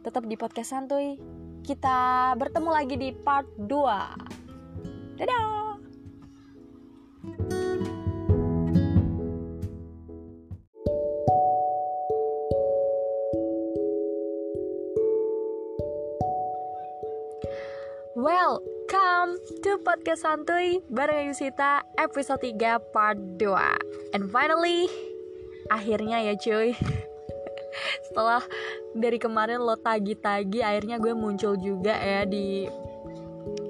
tetap 0.06 0.24
di 0.24 0.38
podcast 0.38 0.72
santuy 0.72 1.18
kita 1.66 2.32
bertemu 2.38 2.70
lagi 2.70 2.96
di 2.96 3.10
part 3.12 3.46
2 3.58 5.20
dadah! 5.20 5.58
Welcome 7.20 7.59
to 19.60 19.76
Podcast 19.84 20.24
Santuy 20.24 20.80
bareng 20.88 21.28
Yusita 21.28 21.84
episode 22.00 22.40
3 22.40 22.80
part 22.96 23.20
2 23.36 24.16
And 24.16 24.32
finally, 24.32 24.88
akhirnya 25.68 26.24
ya 26.24 26.32
cuy. 26.40 26.72
Setelah 28.08 28.40
dari 28.96 29.20
kemarin 29.20 29.60
lo 29.60 29.76
tagi-tagi 29.76 30.64
akhirnya 30.64 30.96
gue 30.96 31.12
muncul 31.12 31.60
juga 31.60 31.92
ya 31.92 32.24
di 32.24 32.64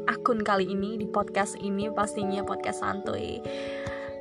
akun 0.06 0.46
kali 0.46 0.70
ini 0.70 0.94
di 0.94 1.10
podcast 1.10 1.58
ini 1.58 1.90
pastinya 1.90 2.46
podcast 2.46 2.86
santuy. 2.86 3.42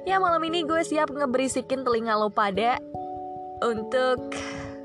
Ya 0.10 0.18
malam 0.18 0.42
ini 0.50 0.66
gue 0.66 0.82
siap 0.82 1.14
ngeberisikin 1.14 1.86
telinga 1.86 2.18
lo 2.18 2.34
pada 2.34 2.82
untuk 3.62 4.34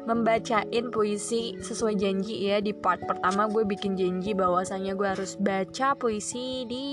membacain 0.04 0.92
puisi 0.92 1.56
sesuai 1.60 1.96
janji 1.96 2.48
ya 2.48 2.60
di 2.60 2.76
part 2.76 3.00
pertama 3.08 3.48
gue 3.48 3.64
bikin 3.64 3.96
janji 3.96 4.36
bahwasanya 4.36 4.92
gue 4.92 5.08
harus 5.08 5.36
baca 5.40 5.96
puisi 5.96 6.68
di 6.68 6.88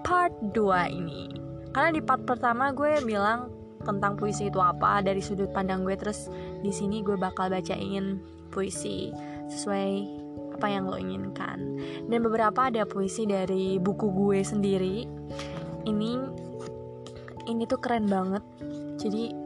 part 0.00 0.32
2 0.52 0.96
ini. 0.96 1.28
Karena 1.76 1.92
di 1.92 2.00
part 2.00 2.24
pertama 2.24 2.72
gue 2.72 3.04
bilang 3.04 3.52
tentang 3.84 4.16
puisi 4.16 4.48
itu 4.48 4.58
apa 4.58 5.04
dari 5.04 5.20
sudut 5.20 5.52
pandang 5.52 5.84
gue 5.84 5.94
terus 5.94 6.32
di 6.64 6.72
sini 6.72 7.04
gue 7.04 7.14
bakal 7.14 7.52
bacain 7.52 8.18
puisi 8.48 9.12
sesuai 9.52 9.90
apa 10.56 10.66
yang 10.72 10.88
lo 10.88 10.96
inginkan. 10.96 11.76
Dan 12.08 12.24
beberapa 12.24 12.72
ada 12.72 12.88
puisi 12.88 13.28
dari 13.28 13.76
buku 13.76 14.08
gue 14.08 14.40
sendiri. 14.40 15.04
Ini 15.84 16.12
ini 17.46 17.62
tuh 17.68 17.78
keren 17.78 18.08
banget. 18.08 18.42
Jadi 18.96 19.45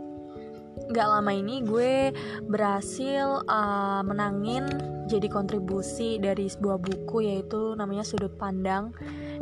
gak 0.90 1.06
lama 1.06 1.30
ini 1.30 1.62
gue 1.62 2.10
berhasil 2.50 3.46
uh, 3.46 4.02
menangin 4.02 4.66
jadi 5.06 5.26
kontribusi 5.26 6.18
dari 6.18 6.46
sebuah 6.46 6.78
buku 6.78 7.26
yaitu 7.26 7.74
namanya 7.78 8.06
Sudut 8.06 8.34
Pandang 8.38 8.94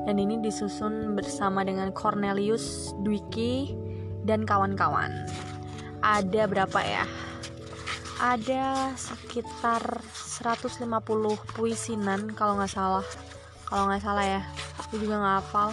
dan 0.04 0.16
ini 0.16 0.40
disusun 0.40 1.12
bersama 1.12 1.64
dengan 1.64 1.92
Cornelius 1.92 2.96
Dwiki 3.04 3.76
dan 4.24 4.44
kawan-kawan. 4.44 5.12
Ada 6.00 6.48
berapa 6.48 6.80
ya? 6.80 7.04
Ada 8.18 8.92
sekitar 8.96 10.02
150 10.04 10.88
puisinan 11.56 12.32
kalau 12.32 12.60
nggak 12.60 12.72
salah. 12.72 13.06
Kalau 13.68 13.88
nggak 13.92 14.02
salah 14.04 14.24
ya, 14.24 14.42
gue 14.88 14.98
juga 15.04 15.20
nggak 15.20 15.36
hafal. 15.44 15.70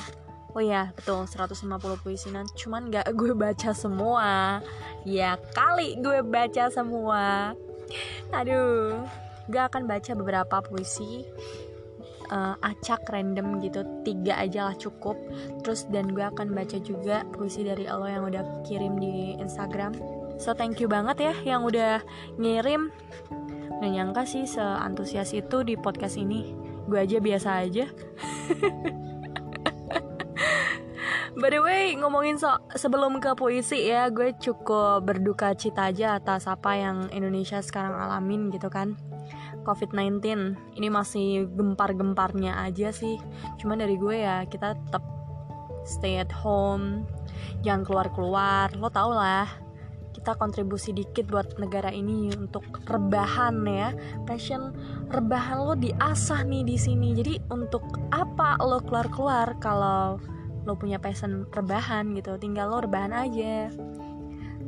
Oh 0.56 0.64
iya, 0.64 0.96
betul 0.96 1.28
150 1.28 1.68
puisinan. 2.00 2.48
Cuman 2.56 2.88
gak 2.88 3.12
gue 3.12 3.36
baca 3.36 3.76
semua. 3.76 4.64
Ya 5.04 5.36
kali 5.52 6.00
gue 6.00 6.24
baca 6.24 6.72
semua. 6.72 7.52
Aduh 8.32 9.04
Gue 9.46 9.62
akan 9.62 9.86
baca 9.86 10.18
beberapa 10.18 10.58
puisi 10.66 11.22
uh, 12.34 12.58
Acak 12.58 13.06
random 13.14 13.62
gitu 13.62 13.86
Tiga 14.02 14.40
aja 14.40 14.72
lah 14.72 14.76
cukup. 14.80 15.20
Terus 15.62 15.86
dan 15.92 16.16
gue 16.16 16.24
akan 16.24 16.56
baca 16.56 16.80
juga 16.80 17.28
puisi 17.36 17.68
dari 17.68 17.86
lo 17.86 18.08
yang 18.08 18.26
udah 18.26 18.64
kirim 18.64 18.96
di 18.96 19.36
Instagram. 19.38 19.92
So 20.40 20.56
thank 20.56 20.80
you 20.80 20.88
banget 20.88 21.20
ya 21.20 21.34
yang 21.44 21.68
udah 21.68 22.00
ngirim. 22.40 22.96
Gak 23.84 23.92
nyangka 23.92 24.24
sih 24.24 24.48
seantusias 24.48 25.36
itu 25.36 25.68
di 25.68 25.76
podcast 25.76 26.16
ini. 26.16 26.56
Gue 26.88 27.04
aja 27.04 27.18
biasa 27.20 27.66
aja 27.66 27.90
By 31.36 31.51
the 31.51 31.60
way, 31.60 31.92
ngomongin 32.00 32.39
so 32.39 32.48
sebelum 32.80 33.20
ke 33.20 33.36
puisi 33.36 33.92
ya, 33.92 34.08
gue 34.08 34.32
cukup 34.39 35.04
berduka 35.04 35.51
cita 35.51 35.92
aja 35.92 36.15
atas 36.15 36.48
apa 36.48 36.80
yang 36.80 37.12
Indonesia 37.12 37.60
sekarang 37.60 37.92
alamin 37.92 38.48
gitu 38.56 38.72
kan. 38.72 38.96
COVID-19 39.68 40.24
ini 40.80 40.88
masih 40.88 41.51
gempar-gemparnya 41.51 42.56
aja 42.63 42.96
sih. 42.96 43.20
Cuman 43.60 43.84
dari 43.84 44.00
gue 44.00 44.24
ya, 44.24 44.48
kita 44.48 44.80
tetap 44.80 45.04
stay 45.84 46.24
at 46.24 46.32
home, 46.32 47.04
jangan 47.68 47.84
keluar-keluar. 47.84 48.72
Lo 48.80 48.88
tau 48.88 49.12
lah, 49.12 49.51
kita 50.15 50.39
kontribusi 50.39 50.96
dikit 50.96 51.27
buat 51.27 51.60
negara 51.60 51.92
ini 51.92 52.32
untuk 52.32 52.63
rebahan 52.88 53.62
ya 53.68 53.92
passion 54.24 54.74
rebahan 55.12 55.60
lo 55.62 55.75
diasah 55.75 56.42
nih 56.48 56.63
di 56.65 56.80
sini 56.80 57.13
jadi 57.13 57.38
untuk 57.54 57.84
apa 58.10 58.58
lo 58.63 58.82
keluar 58.82 59.06
keluar 59.12 59.48
kalau 59.62 60.18
lo 60.65 60.74
punya 60.74 60.98
passion 60.98 61.45
rebahan 61.53 62.17
gitu 62.17 62.36
tinggal 62.41 62.74
lo 62.74 62.81
rebahan 62.81 63.13
aja. 63.13 63.69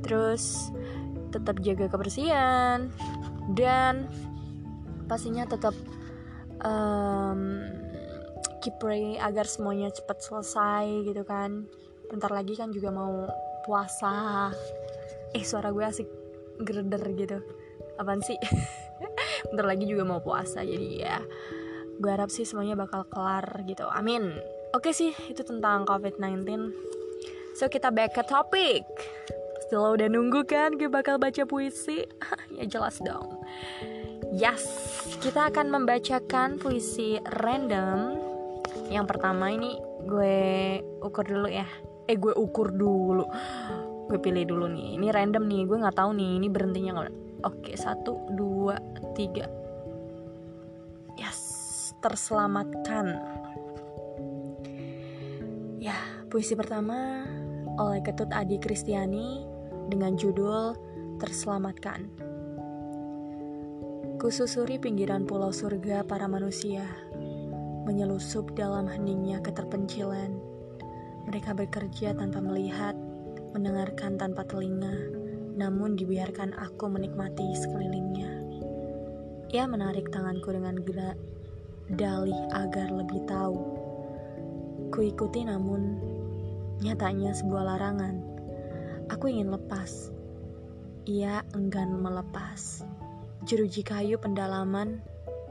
Terus 0.05 0.69
tetap 1.33 1.59
jaga 1.65 1.89
kebersihan 1.91 2.93
dan 3.57 4.07
pastinya 5.09 5.43
tetap 5.49 5.73
um, 6.61 7.65
keep 8.61 8.77
pray 8.77 9.17
agar 9.17 9.49
semuanya 9.49 9.89
cepat 9.89 10.21
selesai 10.21 10.85
gitu 11.03 11.25
kan. 11.25 11.65
Bentar 12.07 12.31
lagi 12.31 12.53
kan 12.53 12.69
juga 12.69 12.93
mau 12.93 13.25
puasa. 13.65 14.53
Eh 15.33 15.43
suara 15.43 15.73
gue 15.73 15.83
asik 15.83 16.07
gerder 16.61 17.03
gitu. 17.17 17.37
Apaan 17.97 18.21
sih? 18.21 18.37
Bentar 19.49 19.65
lagi 19.65 19.89
juga 19.89 20.05
mau 20.05 20.21
puasa 20.21 20.61
jadi 20.61 20.89
ya 20.97 21.19
gue 21.97 22.13
harap 22.13 22.29
sih 22.29 22.45
semuanya 22.45 22.77
bakal 22.77 23.09
kelar 23.09 23.65
gitu. 23.65 23.89
Amin 23.89 24.37
oke 24.77 24.93
sih 24.93 25.10
itu 25.25 25.41
tentang 25.41 25.89
covid-19 25.89 26.46
so 27.57 27.65
kita 27.65 27.89
back 27.89 28.13
ke 28.13 28.22
topik 28.29 28.86
setelah 29.67 30.00
udah 30.00 30.07
nunggu 30.07 30.48
kan 30.48 30.79
gue 30.79 30.88
bakal 30.88 31.19
baca 31.19 31.43
puisi. 31.43 32.07
Ya 32.55 32.63
jelas 32.63 33.03
dong. 33.03 33.43
Yes 34.31 34.63
kita 35.19 35.51
akan 35.51 35.75
membacakan 35.75 36.55
puisi 36.55 37.19
random. 37.43 38.15
Yang 38.88 39.05
pertama 39.12 39.51
ini 39.51 39.75
gue 40.07 40.79
ukur 41.03 41.27
dulu 41.27 41.51
ya. 41.51 41.67
Eh 42.07 42.15
gue 42.15 42.31
ukur 42.31 42.72
dulu. 42.72 43.27
Gue 44.07 44.19
pilih 44.24 44.48
dulu 44.48 44.72
nih. 44.72 44.96
Ini 44.96 45.12
random 45.12 45.43
nih 45.51 45.67
gue 45.67 45.77
nggak 45.84 45.98
tahu 46.00 46.15
nih 46.15 46.31
ini 46.39 46.48
berhentinya 46.48 46.91
nggak 47.03 47.13
oke 47.43 47.72
satu 47.75 48.31
dua 48.39 48.79
tiga. 49.19 49.51
Yes 51.19 51.43
terselamatkan 52.00 53.19
puisi 56.27 56.53
pertama 56.53 57.24
oleh 57.79 58.03
Ketut 58.03 58.31
Adi 58.36 58.60
Kristiani 58.60 59.43
dengan 59.88 60.19
judul 60.19 60.75
terselamatkan 61.24 62.27
Kususuri 64.17 64.81
pinggiran 64.81 65.29
pulau 65.29 65.53
surga 65.53 66.01
para 66.01 66.25
manusia, 66.25 66.81
menyelusup 67.86 68.50
dalam 68.57 68.89
heningnya 68.89 69.38
keterpencilan. 69.46 70.34
Mereka 71.29 71.53
bekerja 71.53 72.17
tanpa 72.17 72.41
melihat, 72.41 72.98
mendengarkan 73.53 74.17
tanpa 74.17 74.41
telinga, 74.50 74.89
namun 75.53 75.93
dibiarkan 75.93 76.57
aku 76.57 76.89
menikmati 76.89 77.46
sekelilingnya. 77.62 78.31
Ia 79.53 79.69
menarik 79.69 80.10
tanganku 80.10 80.50
dengan 80.50 80.81
gerak 80.81 81.22
dalih 81.93 82.41
agar 82.57 82.89
lebih 82.89 83.22
tahu. 83.29 83.53
Kuikuti 84.89 85.46
namun 85.46 86.01
nyatanya 86.81 87.34
sebuah 87.34 87.63
larangan. 87.73 88.21
Aku 89.10 89.32
ingin 89.32 89.49
lepas. 89.49 90.13
Ia 91.08 91.41
enggan 91.56 91.97
melepas. 91.97 92.84
Jeruji 93.47 93.82
kayu 93.82 94.19
pendalaman 94.19 94.99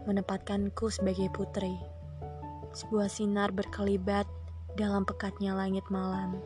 menempatkanku 0.05 0.93
sebagai 0.93 1.33
putri. 1.33 1.75
Sebuah 2.77 3.09
sinar 3.09 3.51
berkelibat 3.51 4.29
dalam 4.77 5.09
pekatnya 5.09 5.57
langit 5.57 5.83
malam. 5.89 6.37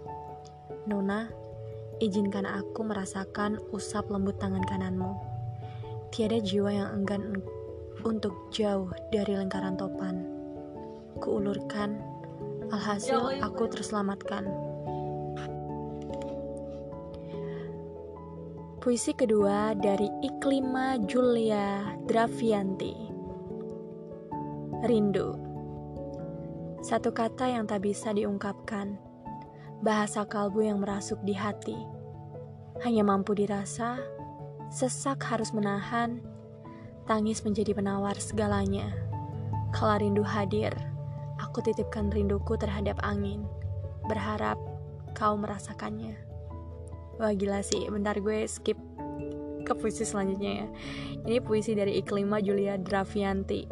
Nona, 0.86 1.28
izinkan 1.98 2.46
aku 2.46 2.86
merasakan 2.86 3.58
usap 3.74 4.08
lembut 4.08 4.38
tangan 4.38 4.62
kananmu. 4.64 5.12
Tiada 6.14 6.38
jiwa 6.38 6.70
yang 6.70 6.90
enggan 7.02 7.42
untuk 8.06 8.32
jauh 8.54 8.88
dari 9.10 9.36
lingkaran 9.36 9.76
topan. 9.76 10.24
Kuulurkan, 11.18 12.00
alhasil 12.70 13.42
aku 13.42 13.66
terselamatkan. 13.68 14.69
Puisi 18.80 19.12
kedua 19.12 19.76
dari 19.76 20.08
Iklima 20.24 20.96
Julia 21.04 21.84
Dravianti. 22.08 23.12
Rindu. 24.88 25.36
Satu 26.80 27.12
kata 27.12 27.44
yang 27.44 27.68
tak 27.68 27.84
bisa 27.84 28.16
diungkapkan 28.16 28.96
bahasa 29.84 30.24
kalbu 30.24 30.64
yang 30.64 30.80
merasuk 30.80 31.20
di 31.28 31.36
hati. 31.36 31.76
Hanya 32.80 33.04
mampu 33.04 33.36
dirasa, 33.36 34.00
sesak 34.72 35.28
harus 35.28 35.52
menahan, 35.52 36.24
tangis 37.04 37.44
menjadi 37.44 37.76
penawar 37.76 38.16
segalanya. 38.16 38.96
Kala 39.76 40.00
rindu 40.00 40.24
hadir, 40.24 40.72
aku 41.36 41.60
titipkan 41.60 42.08
rinduku 42.08 42.56
terhadap 42.56 42.96
angin, 43.04 43.44
berharap 44.08 44.56
kau 45.12 45.36
merasakannya. 45.36 46.29
Wah 47.20 47.36
gila 47.36 47.60
sih, 47.60 47.84
bentar 47.92 48.16
gue 48.16 48.48
skip 48.48 48.80
ke 49.68 49.72
puisi 49.76 50.08
selanjutnya 50.08 50.64
ya. 50.64 50.66
Ini 51.28 51.38
puisi 51.44 51.76
dari 51.76 52.00
Iklima 52.00 52.40
Julia 52.40 52.80
Dravianti. 52.80 53.68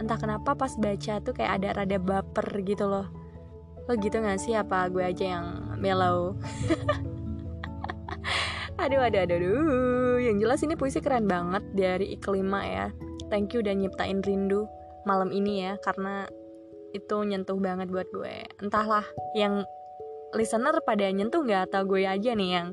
Entah 0.00 0.16
kenapa 0.16 0.56
pas 0.56 0.72
baca 0.80 1.20
tuh 1.20 1.36
kayak 1.36 1.60
ada 1.60 1.84
rada 1.84 1.98
baper 2.00 2.48
gitu 2.64 2.88
loh. 2.88 3.06
Lo 3.84 3.92
gitu 4.00 4.18
gak 4.18 4.40
sih? 4.40 4.56
Apa 4.56 4.88
gue 4.88 5.04
aja 5.04 5.38
yang 5.38 5.46
mellow? 5.76 6.32
Aduh 8.82 8.98
aduh 8.98 9.22
aduh 9.22 9.36
aduh. 9.38 10.18
Yang 10.18 10.36
jelas 10.42 10.60
ini 10.66 10.74
puisi 10.74 10.98
keren 10.98 11.30
banget 11.30 11.62
dari 11.70 12.18
Iklima 12.18 12.66
ya. 12.66 12.86
Thank 13.30 13.54
you 13.54 13.62
udah 13.62 13.78
nyiptain 13.78 14.26
rindu 14.26 14.66
malam 15.06 15.30
ini 15.30 15.70
ya 15.70 15.78
karena 15.86 16.26
itu 16.90 17.16
nyentuh 17.22 17.54
banget 17.62 17.86
buat 17.94 18.10
gue. 18.10 18.42
Entahlah 18.58 19.06
yang 19.38 19.62
listener 20.32 20.80
pada 20.84 21.08
nyentuh 21.08 21.44
nggak 21.44 21.72
atau 21.72 21.84
gue 21.84 22.04
aja 22.04 22.32
nih 22.32 22.50
yang 22.60 22.68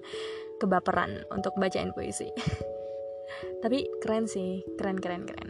kebaperan 0.59 1.23
untuk 1.31 1.55
bacain 1.55 1.95
puisi. 1.95 2.27
Tapi 3.63 3.87
keren 4.03 4.27
sih 4.27 4.63
keren 4.75 4.99
keren 4.99 5.23
keren. 5.27 5.49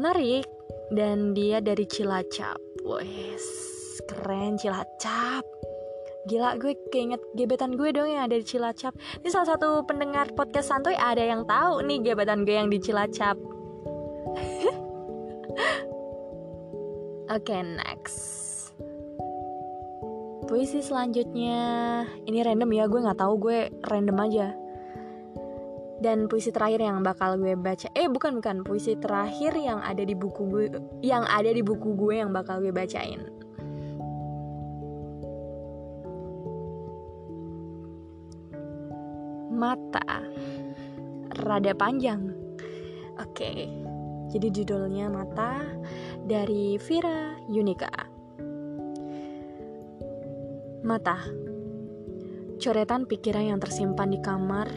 Menarik. 0.00 0.48
Dan 0.86 1.34
dia 1.34 1.58
dari 1.58 1.82
Cilacap. 1.82 2.62
Wes 2.86 3.42
keren 4.06 4.54
Cilacap. 4.54 5.42
Gila 6.26 6.58
gue 6.58 6.74
keinget 6.90 7.22
gebetan 7.34 7.74
gue 7.74 7.90
dong 7.90 8.06
yang 8.06 8.30
ada 8.30 8.38
di 8.38 8.46
Cilacap. 8.46 8.94
Ini 9.22 9.28
salah 9.30 9.56
satu 9.56 9.82
pendengar 9.82 10.30
podcast 10.34 10.70
santuy 10.70 10.94
ada 10.94 11.22
yang 11.22 11.42
tahu 11.46 11.82
nih 11.86 12.02
gebetan 12.06 12.46
gue 12.46 12.54
yang 12.54 12.70
di 12.70 12.78
Cilacap. 12.78 13.34
Oke 17.26 17.50
okay, 17.50 17.62
next 17.66 18.45
Puisi 20.46 20.78
selanjutnya. 20.78 21.58
Ini 22.22 22.46
random 22.46 22.70
ya 22.70 22.86
gue 22.86 23.02
gak 23.02 23.18
tahu 23.18 23.34
gue 23.34 23.58
random 23.82 24.18
aja. 24.22 24.54
Dan 25.98 26.30
puisi 26.30 26.54
terakhir 26.54 26.86
yang 26.86 27.02
bakal 27.02 27.34
gue 27.34 27.58
baca 27.58 27.90
eh 27.90 28.06
bukan 28.06 28.38
bukan. 28.38 28.62
Puisi 28.62 28.94
terakhir 28.94 29.58
yang 29.58 29.82
ada 29.82 30.06
di 30.06 30.14
buku 30.14 30.46
gue 30.46 30.64
yang 31.02 31.26
ada 31.26 31.50
di 31.50 31.66
buku 31.66 31.98
gue 31.98 32.22
yang 32.22 32.30
bakal 32.30 32.62
gue 32.62 32.70
bacain. 32.70 33.26
Mata. 39.50 40.22
Rada 41.42 41.74
panjang. 41.74 42.22
Oke. 43.18 43.66
Jadi 44.30 44.46
judulnya 44.62 45.10
mata 45.10 45.58
dari 46.22 46.78
Vira 46.78 47.34
Yunika 47.50 48.15
mata. 50.86 51.18
Coretan 52.62 53.10
pikiran 53.10 53.50
yang 53.50 53.58
tersimpan 53.58 54.14
di 54.14 54.22
kamar 54.22 54.70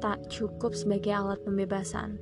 tak 0.00 0.24
cukup 0.32 0.72
sebagai 0.72 1.12
alat 1.12 1.44
pembebasan. 1.44 2.16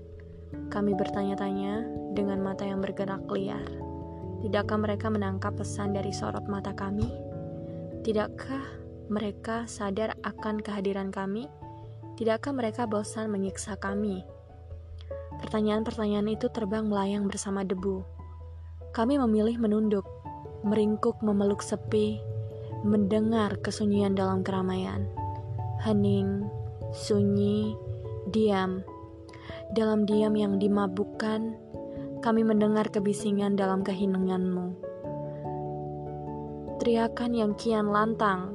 Kami 0.67 0.99
bertanya-tanya 0.99 1.87
dengan 2.19 2.43
mata 2.43 2.67
yang 2.67 2.83
bergerak 2.83 3.23
liar. 3.31 3.63
Tidakkah 4.43 4.77
mereka 4.83 5.09
menangkap 5.15 5.55
pesan 5.55 5.95
dari 5.95 6.11
sorot 6.11 6.45
mata 6.51 6.75
kami? 6.75 7.07
Tidakkah 8.03 8.83
mereka 9.07 9.71
sadar 9.71 10.19
akan 10.27 10.59
kehadiran 10.59 11.15
kami? 11.15 11.47
Tidakkah 12.19 12.51
mereka 12.51 12.85
bosan 12.91 13.31
menyiksa 13.31 13.79
kami? 13.79 14.27
Pertanyaan-pertanyaan 15.39 16.35
itu 16.35 16.51
terbang 16.51 16.91
melayang 16.91 17.31
bersama 17.31 17.63
debu. 17.63 18.03
Kami 18.91 19.23
memilih 19.23 19.59
menunduk, 19.63 20.07
meringkuk 20.67 21.19
memeluk 21.23 21.63
sepi, 21.63 22.34
mendengar 22.85 23.57
kesunyian 23.65 24.13
dalam 24.13 24.45
keramaian. 24.45 25.09
Hening, 25.81 26.45
sunyi, 26.93 27.73
diam. 28.29 28.85
Dalam 29.73 30.05
diam 30.05 30.37
yang 30.37 30.61
dimabukkan, 30.61 31.57
kami 32.21 32.45
mendengar 32.45 32.93
kebisingan 32.93 33.57
dalam 33.57 33.81
keheninganmu. 33.81 34.77
Teriakan 36.85 37.33
yang 37.33 37.53
kian 37.57 37.89
lantang, 37.89 38.53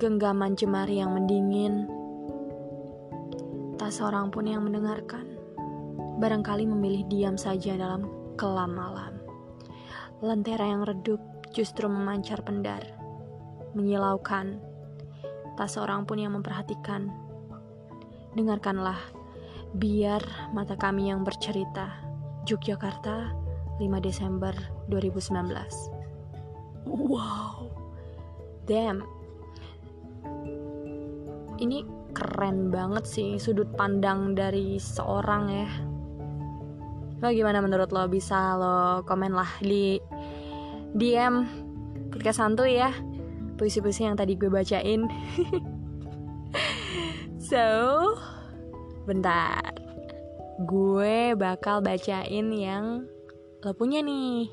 genggaman 0.00 0.56
jemari 0.56 1.04
yang 1.04 1.12
mendingin, 1.12 1.84
tak 3.76 3.92
seorang 3.92 4.32
pun 4.32 4.48
yang 4.48 4.64
mendengarkan. 4.64 5.28
Barangkali 6.16 6.64
memilih 6.64 7.04
diam 7.12 7.36
saja 7.36 7.76
dalam 7.76 8.08
kelam 8.40 8.72
malam. 8.72 9.20
Lentera 10.24 10.72
yang 10.72 10.88
redup 10.88 11.20
justru 11.52 11.84
memancar 11.84 12.40
pendar, 12.40 13.01
menyilaukan. 13.74 14.60
Tak 15.56 15.68
seorang 15.68 16.08
pun 16.08 16.20
yang 16.20 16.32
memperhatikan. 16.32 17.12
Dengarkanlah, 18.32 18.98
biar 19.76 20.24
mata 20.56 20.76
kami 20.76 21.12
yang 21.12 21.24
bercerita. 21.24 21.92
Yogyakarta, 22.48 23.30
5 23.78 24.00
Desember 24.02 24.54
2019. 24.88 26.88
Wow. 26.88 27.70
Damn. 28.66 29.04
Ini 31.62 32.02
keren 32.12 32.68
banget 32.68 33.08
sih 33.08 33.40
sudut 33.40 33.72
pandang 33.72 34.36
dari 34.36 34.76
seorang 34.76 35.44
ya 35.48 35.70
lo 37.22 37.30
gimana 37.30 37.62
menurut 37.62 37.94
lo 37.94 38.04
bisa 38.10 38.58
lo 38.58 39.06
komen 39.06 39.32
lah 39.32 39.48
di 39.62 39.96
DM 40.92 41.46
podcast 42.12 42.42
santuy 42.42 42.82
ya 42.82 42.90
puisi-puisi 43.62 44.02
yang 44.02 44.18
tadi 44.18 44.34
gue 44.34 44.50
bacain. 44.50 45.06
So 47.52 48.16
bentar. 49.04 49.76
Gue 50.64 51.36
bakal 51.36 51.84
bacain 51.84 52.48
yang 52.48 53.04
lo 53.60 53.72
punya 53.76 54.00
nih 54.00 54.48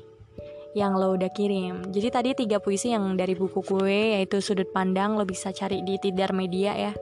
yang 0.76 1.00
lo 1.00 1.16
udah 1.16 1.32
kirim. 1.32 1.80
Jadi 1.88 2.08
tadi 2.12 2.30
tiga 2.36 2.60
puisi 2.60 2.92
yang 2.92 3.16
dari 3.16 3.32
buku 3.32 3.64
gue 3.64 4.20
yaitu 4.20 4.44
sudut 4.44 4.68
pandang 4.68 5.16
lo 5.16 5.24
bisa 5.24 5.48
cari 5.48 5.80
di 5.80 5.96
Tidar 5.96 6.36
Media 6.36 6.76
ya. 6.76 6.92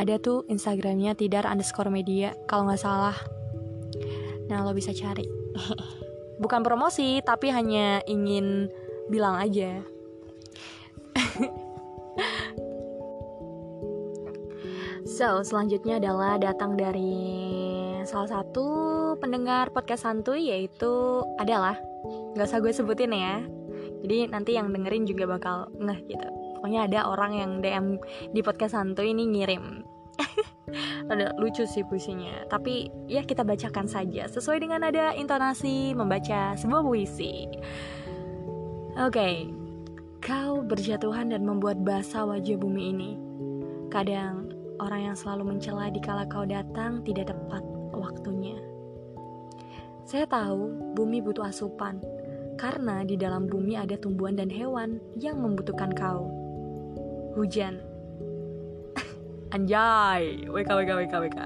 Ada 0.00 0.16
tuh 0.16 0.48
Instagramnya 0.48 1.12
tidar 1.12 1.44
underscore 1.44 1.92
media 1.92 2.32
kalau 2.48 2.72
nggak 2.72 2.80
salah. 2.80 3.16
Nah 4.48 4.64
lo 4.64 4.72
bisa 4.72 4.96
cari. 4.96 5.28
Bukan 6.42 6.64
promosi 6.64 7.20
tapi 7.20 7.52
hanya 7.52 8.00
ingin 8.08 8.72
bilang 9.08 9.36
aja. 9.36 9.84
So 15.14 15.46
selanjutnya 15.46 16.02
adalah 16.02 16.42
datang 16.42 16.74
dari 16.74 17.14
salah 18.02 18.40
satu 18.40 18.66
pendengar 19.22 19.70
podcast 19.70 20.02
santuy 20.02 20.50
yaitu 20.50 21.22
adalah 21.38 21.78
nggak 22.34 22.50
usah 22.50 22.58
gue 22.58 22.72
sebutin 22.74 23.14
ya. 23.14 23.44
Jadi 24.02 24.28
nanti 24.28 24.58
yang 24.58 24.74
dengerin 24.74 25.06
juga 25.06 25.30
bakal 25.30 25.70
ngeh 25.78 26.00
gitu. 26.10 26.28
Pokoknya 26.58 26.90
ada 26.90 27.00
orang 27.06 27.32
yang 27.36 27.50
DM 27.62 28.00
di 28.34 28.40
podcast 28.42 28.74
santuy 28.74 29.14
ini 29.14 29.28
ngirim. 29.28 29.86
Ada 31.12 31.36
lucu 31.38 31.62
sih 31.68 31.84
puisinya. 31.86 32.48
Tapi 32.48 32.88
ya 33.06 33.22
kita 33.22 33.44
bacakan 33.44 33.86
saja. 33.86 34.26
Sesuai 34.26 34.64
dengan 34.64 34.82
ada 34.82 35.12
intonasi 35.12 35.92
membaca 35.92 36.56
sebuah 36.56 36.82
puisi 36.82 37.44
oke 38.94 39.10
okay. 39.10 39.50
kau 40.22 40.62
berjatuhan 40.62 41.34
dan 41.34 41.42
membuat 41.42 41.82
basah 41.82 42.24
wajah 42.24 42.54
bumi 42.54 42.94
ini. 42.94 43.10
Kadang 43.90 44.54
orang 44.78 45.12
yang 45.12 45.16
selalu 45.18 45.54
mencela 45.54 45.90
di 45.90 45.98
kala 46.02 46.26
kau 46.30 46.46
datang 46.46 47.02
tidak 47.02 47.34
tepat 47.34 47.62
waktunya. 47.94 48.58
Saya 50.06 50.28
tahu 50.30 50.94
bumi 50.94 51.18
butuh 51.24 51.48
asupan 51.48 51.98
karena 52.54 53.02
di 53.02 53.18
dalam 53.18 53.50
bumi 53.50 53.74
ada 53.74 53.98
tumbuhan 53.98 54.38
dan 54.38 54.50
hewan 54.50 55.02
yang 55.18 55.42
membutuhkan 55.42 55.90
kau. 55.94 56.30
Hujan. 57.34 57.82
Anjay. 59.54 60.46
Wk 60.46 60.70
wk 60.70 60.90
wk 61.02 61.14
wk 61.18 61.38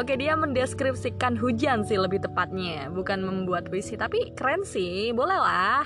Oke 0.00 0.16
dia 0.16 0.32
mendeskripsikan 0.32 1.36
hujan 1.36 1.84
sih 1.84 2.00
lebih 2.00 2.24
tepatnya 2.24 2.88
Bukan 2.88 3.20
membuat 3.20 3.68
puisi 3.68 4.00
Tapi 4.00 4.32
keren 4.32 4.64
sih. 4.64 5.12
Boleh 5.12 5.36
lah. 5.36 5.84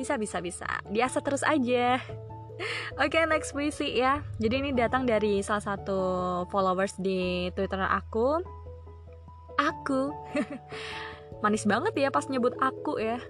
Bisa 0.00 0.16
bisa 0.16 0.40
bisa. 0.40 0.66
Biasa 0.88 1.20
terus 1.20 1.44
aja. 1.44 2.00
Oke 3.02 3.20
okay, 3.20 3.22
next 3.28 3.52
puisi 3.52 4.00
ya. 4.00 4.24
Jadi 4.40 4.54
ini 4.64 4.70
datang 4.72 5.04
dari 5.04 5.44
salah 5.44 5.74
satu 5.74 6.00
followers 6.48 6.96
di 6.98 7.50
twitter 7.52 7.84
aku. 7.84 8.40
Aku. 9.60 10.10
Manis 11.44 11.68
banget 11.68 11.94
ya 11.94 12.08
pas 12.08 12.26
nyebut 12.26 12.56
aku 12.58 12.96
ya. 12.98 13.20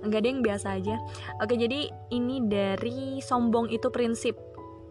Enggak 0.00 0.24
ada 0.24 0.28
yang 0.28 0.42
biasa 0.42 0.66
aja. 0.80 0.96
Oke 1.40 1.54
jadi 1.56 1.88
ini 2.10 2.42
dari 2.48 3.20
Sombong 3.22 3.70
itu 3.70 3.88
prinsip 3.92 4.34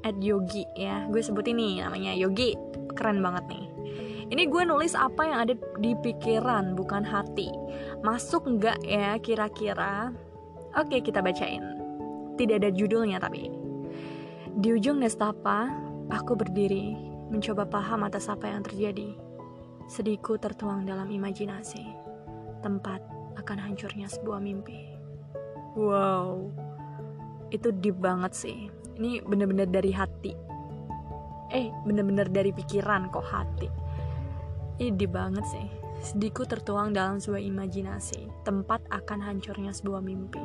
At 0.06 0.16
Yogi 0.24 0.64
ya. 0.80 1.06
Gue 1.12 1.20
sebut 1.20 1.44
ini 1.50 1.84
namanya 1.84 2.16
Yogi. 2.16 2.56
Keren 2.96 3.22
banget 3.22 3.46
nih 3.52 3.79
Ini 4.30 4.46
gue 4.46 4.64
nulis 4.66 4.94
apa 4.94 5.26
yang 5.26 5.40
ada 5.42 5.54
di 5.82 5.98
pikiran 5.98 6.78
Bukan 6.78 7.02
hati. 7.02 7.50
Masuk 8.06 8.46
enggak 8.46 8.78
ya 8.86 9.18
kira-kira? 9.18 10.14
Oke 10.78 11.02
kita 11.02 11.26
bacain. 11.26 11.66
Tidak 12.38 12.62
ada 12.62 12.70
judulnya 12.70 13.18
tapi. 13.18 13.50
Di 14.54 14.70
ujung 14.74 15.02
nestapa 15.02 15.70
Aku 16.10 16.34
berdiri 16.34 17.10
Mencoba 17.30 17.70
paham 17.70 18.10
atas 18.10 18.26
apa 18.26 18.50
yang 18.50 18.66
terjadi. 18.66 19.14
Sedihku 19.86 20.42
tertuang 20.42 20.82
dalam 20.82 21.06
imajinasi. 21.14 21.86
Tempat 22.66 23.06
akan 23.38 23.58
hancurnya 23.70 24.10
sebuah 24.10 24.42
mimpi. 24.42 24.98
Wow, 25.78 26.50
itu 27.54 27.70
deep 27.70 28.02
banget 28.02 28.34
sih. 28.34 28.74
Ini 28.98 29.22
bener-bener 29.22 29.70
dari 29.70 29.94
hati. 29.94 30.34
Eh, 31.54 31.70
bener-bener 31.86 32.26
dari 32.34 32.50
pikiran 32.50 33.14
kok 33.14 33.30
hati. 33.30 33.70
Deep 34.80 35.12
banget 35.12 35.44
sih. 35.52 35.68
Sedihku 36.00 36.48
tertuang 36.48 36.96
dalam 36.96 37.20
sebuah 37.20 37.44
imajinasi, 37.44 38.48
tempat 38.48 38.80
akan 38.88 39.20
hancurnya 39.20 39.76
sebuah 39.76 40.00
mimpi. 40.00 40.40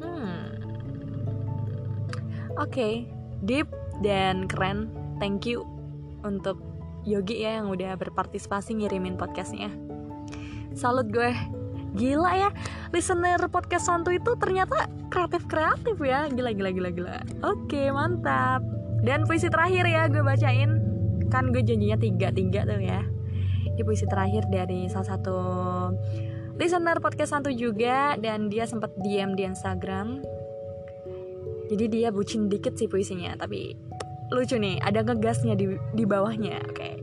Hmm. 0.00 0.56
Oke, 2.56 2.72
okay. 2.72 2.94
deep 3.44 3.68
dan 4.00 4.48
keren. 4.48 4.88
Thank 5.20 5.44
you 5.44 5.68
untuk 6.24 6.56
Yogi 7.04 7.44
ya 7.44 7.60
yang 7.60 7.68
udah 7.68 8.00
berpartisipasi 8.00 8.80
ngirimin 8.80 9.20
podcastnya. 9.20 9.68
Salut 10.72 11.12
gue 11.12 11.36
gila 11.94 12.32
ya 12.34 12.50
listener 12.90 13.38
podcast 13.46 13.86
santu 13.86 14.10
itu 14.10 14.34
ternyata 14.34 14.90
kreatif 15.14 15.46
kreatif 15.46 15.94
ya 16.02 16.26
gila 16.26 16.50
gila 16.50 16.74
gila 16.74 16.90
gila 16.90 17.16
oke 17.46 17.82
mantap 17.94 18.66
dan 19.06 19.22
puisi 19.30 19.46
terakhir 19.46 19.86
ya 19.86 20.10
gue 20.10 20.18
bacain 20.18 20.82
kan 21.30 21.54
gue 21.54 21.62
janjinya 21.62 21.94
tiga 21.94 22.34
tiga 22.34 22.66
tuh 22.66 22.82
ya 22.82 23.06
ini 23.74 23.82
puisi 23.82 24.06
terakhir 24.06 24.46
dari 24.48 24.86
salah 24.86 25.14
satu 25.14 25.38
listener 26.56 27.02
podcast 27.02 27.34
santu 27.34 27.50
juga 27.50 28.14
dan 28.16 28.46
dia 28.48 28.64
sempat 28.64 28.94
DM 29.02 29.34
di 29.34 29.42
Instagram 29.44 30.22
jadi 31.68 31.84
dia 31.90 32.08
bucin 32.14 32.46
dikit 32.46 32.78
sih 32.78 32.86
puisinya 32.86 33.34
tapi 33.34 33.74
lucu 34.30 34.56
nih 34.56 34.78
ada 34.80 35.02
ngegasnya 35.02 35.58
di 35.58 35.74
di 35.92 36.04
bawahnya 36.06 36.62
oke 36.64 36.74
okay. 36.78 36.94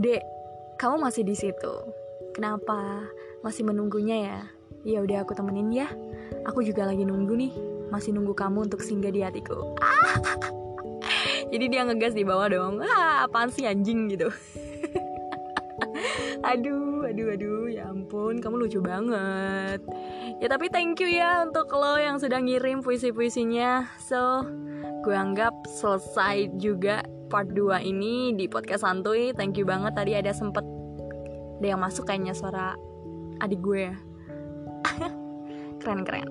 dek 0.00 0.22
kamu 0.80 0.96
masih 1.06 1.22
di 1.22 1.36
situ 1.36 1.74
Kenapa? 2.34 3.06
Masih 3.46 3.62
menunggunya 3.62 4.16
ya? 4.18 4.38
Ya 4.82 4.98
udah 5.06 5.22
aku 5.22 5.38
temenin 5.38 5.70
ya. 5.70 5.86
Aku 6.50 6.66
juga 6.66 6.82
lagi 6.82 7.06
nunggu 7.06 7.30
nih. 7.30 7.54
Masih 7.94 8.10
nunggu 8.10 8.34
kamu 8.34 8.66
untuk 8.66 8.82
singgah 8.82 9.14
di 9.14 9.22
hatiku. 9.22 9.78
Jadi 11.54 11.64
dia 11.70 11.86
ngegas 11.86 12.10
di 12.18 12.26
bawah 12.26 12.50
dong. 12.50 12.82
Ah, 12.82 13.22
apaan 13.22 13.54
sih 13.54 13.70
anjing 13.70 14.10
gitu. 14.10 14.34
Aduh, 16.44 17.08
aduh, 17.08 17.28
aduh, 17.32 17.64
ya 17.72 17.88
ampun, 17.88 18.38
kamu 18.42 18.68
lucu 18.68 18.78
banget. 18.84 19.80
Ya 20.42 20.46
tapi 20.52 20.68
thank 20.68 21.00
you 21.00 21.08
ya 21.08 21.40
untuk 21.46 21.72
lo 21.72 21.96
yang 21.96 22.20
sudah 22.20 22.42
ngirim 22.42 22.84
puisi-puisinya. 22.84 23.88
So, 24.04 24.44
gue 25.00 25.16
anggap 25.16 25.52
selesai 25.80 26.52
juga 26.60 27.00
part 27.32 27.48
2 27.56 27.80
ini 27.82 28.36
di 28.36 28.44
podcast 28.50 28.84
santuy. 28.84 29.32
Thank 29.32 29.56
you 29.56 29.64
banget 29.64 29.96
tadi 29.96 30.12
ada 30.14 30.30
sempet 30.30 30.62
ada 31.64 31.66
yang 31.72 31.80
masuk 31.80 32.04
kayaknya 32.04 32.36
suara 32.36 32.76
adik 33.40 33.64
gue 33.64 33.88
ya 33.88 33.96
keren 35.80 36.04
keren 36.04 36.28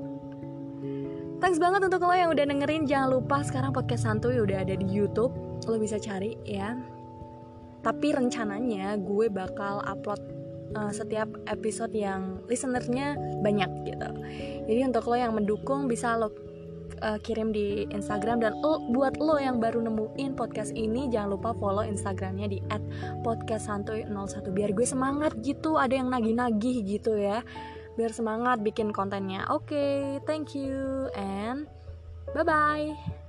thanks 1.42 1.58
banget 1.58 1.82
untuk 1.84 2.06
lo 2.06 2.14
yang 2.14 2.30
udah 2.30 2.46
dengerin 2.46 2.86
jangan 2.86 3.18
lupa 3.18 3.42
sekarang 3.42 3.74
podcast 3.74 4.06
santuy 4.06 4.38
udah 4.38 4.62
ada 4.62 4.78
di 4.78 4.86
YouTube 4.86 5.34
lo 5.66 5.76
bisa 5.82 5.98
cari 5.98 6.38
ya 6.46 6.78
tapi 7.84 8.16
rencananya 8.16 8.96
gue 8.98 9.28
bakal 9.28 9.84
upload 9.84 10.24
uh, 10.74 10.92
setiap 10.92 11.30
episode 11.52 11.94
yang 11.94 12.42
listenernya 12.50 13.20
banyak 13.44 13.70
gitu. 13.86 14.10
Jadi 14.66 14.82
untuk 14.88 15.12
lo 15.12 15.16
yang 15.20 15.36
mendukung 15.36 15.92
bisa 15.92 16.16
lo 16.18 16.32
uh, 17.04 17.20
kirim 17.20 17.52
di 17.52 17.86
Instagram. 17.92 18.40
Dan 18.40 18.60
lo, 18.64 18.80
buat 18.90 19.20
lo 19.20 19.38
yang 19.38 19.60
baru 19.60 19.84
nemuin 19.84 20.34
podcast 20.40 20.72
ini 20.74 21.12
jangan 21.12 21.36
lupa 21.38 21.52
follow 21.58 21.84
Instagramnya 21.84 22.48
di 22.50 22.60
@podcastsantuy01 23.22 24.46
biar 24.56 24.72
gue 24.72 24.88
semangat 24.88 25.36
gitu 25.44 25.76
ada 25.76 25.94
yang 25.94 26.10
nagih-nagih 26.10 26.88
gitu 26.88 27.20
ya. 27.20 27.44
Biar 27.94 28.10
semangat 28.10 28.66
bikin 28.66 28.90
kontennya. 28.90 29.46
Oke 29.54 29.76
okay, 29.76 30.00
thank 30.26 30.58
you 30.58 31.12
and 31.14 31.70
bye 32.34 32.42
bye 32.42 33.23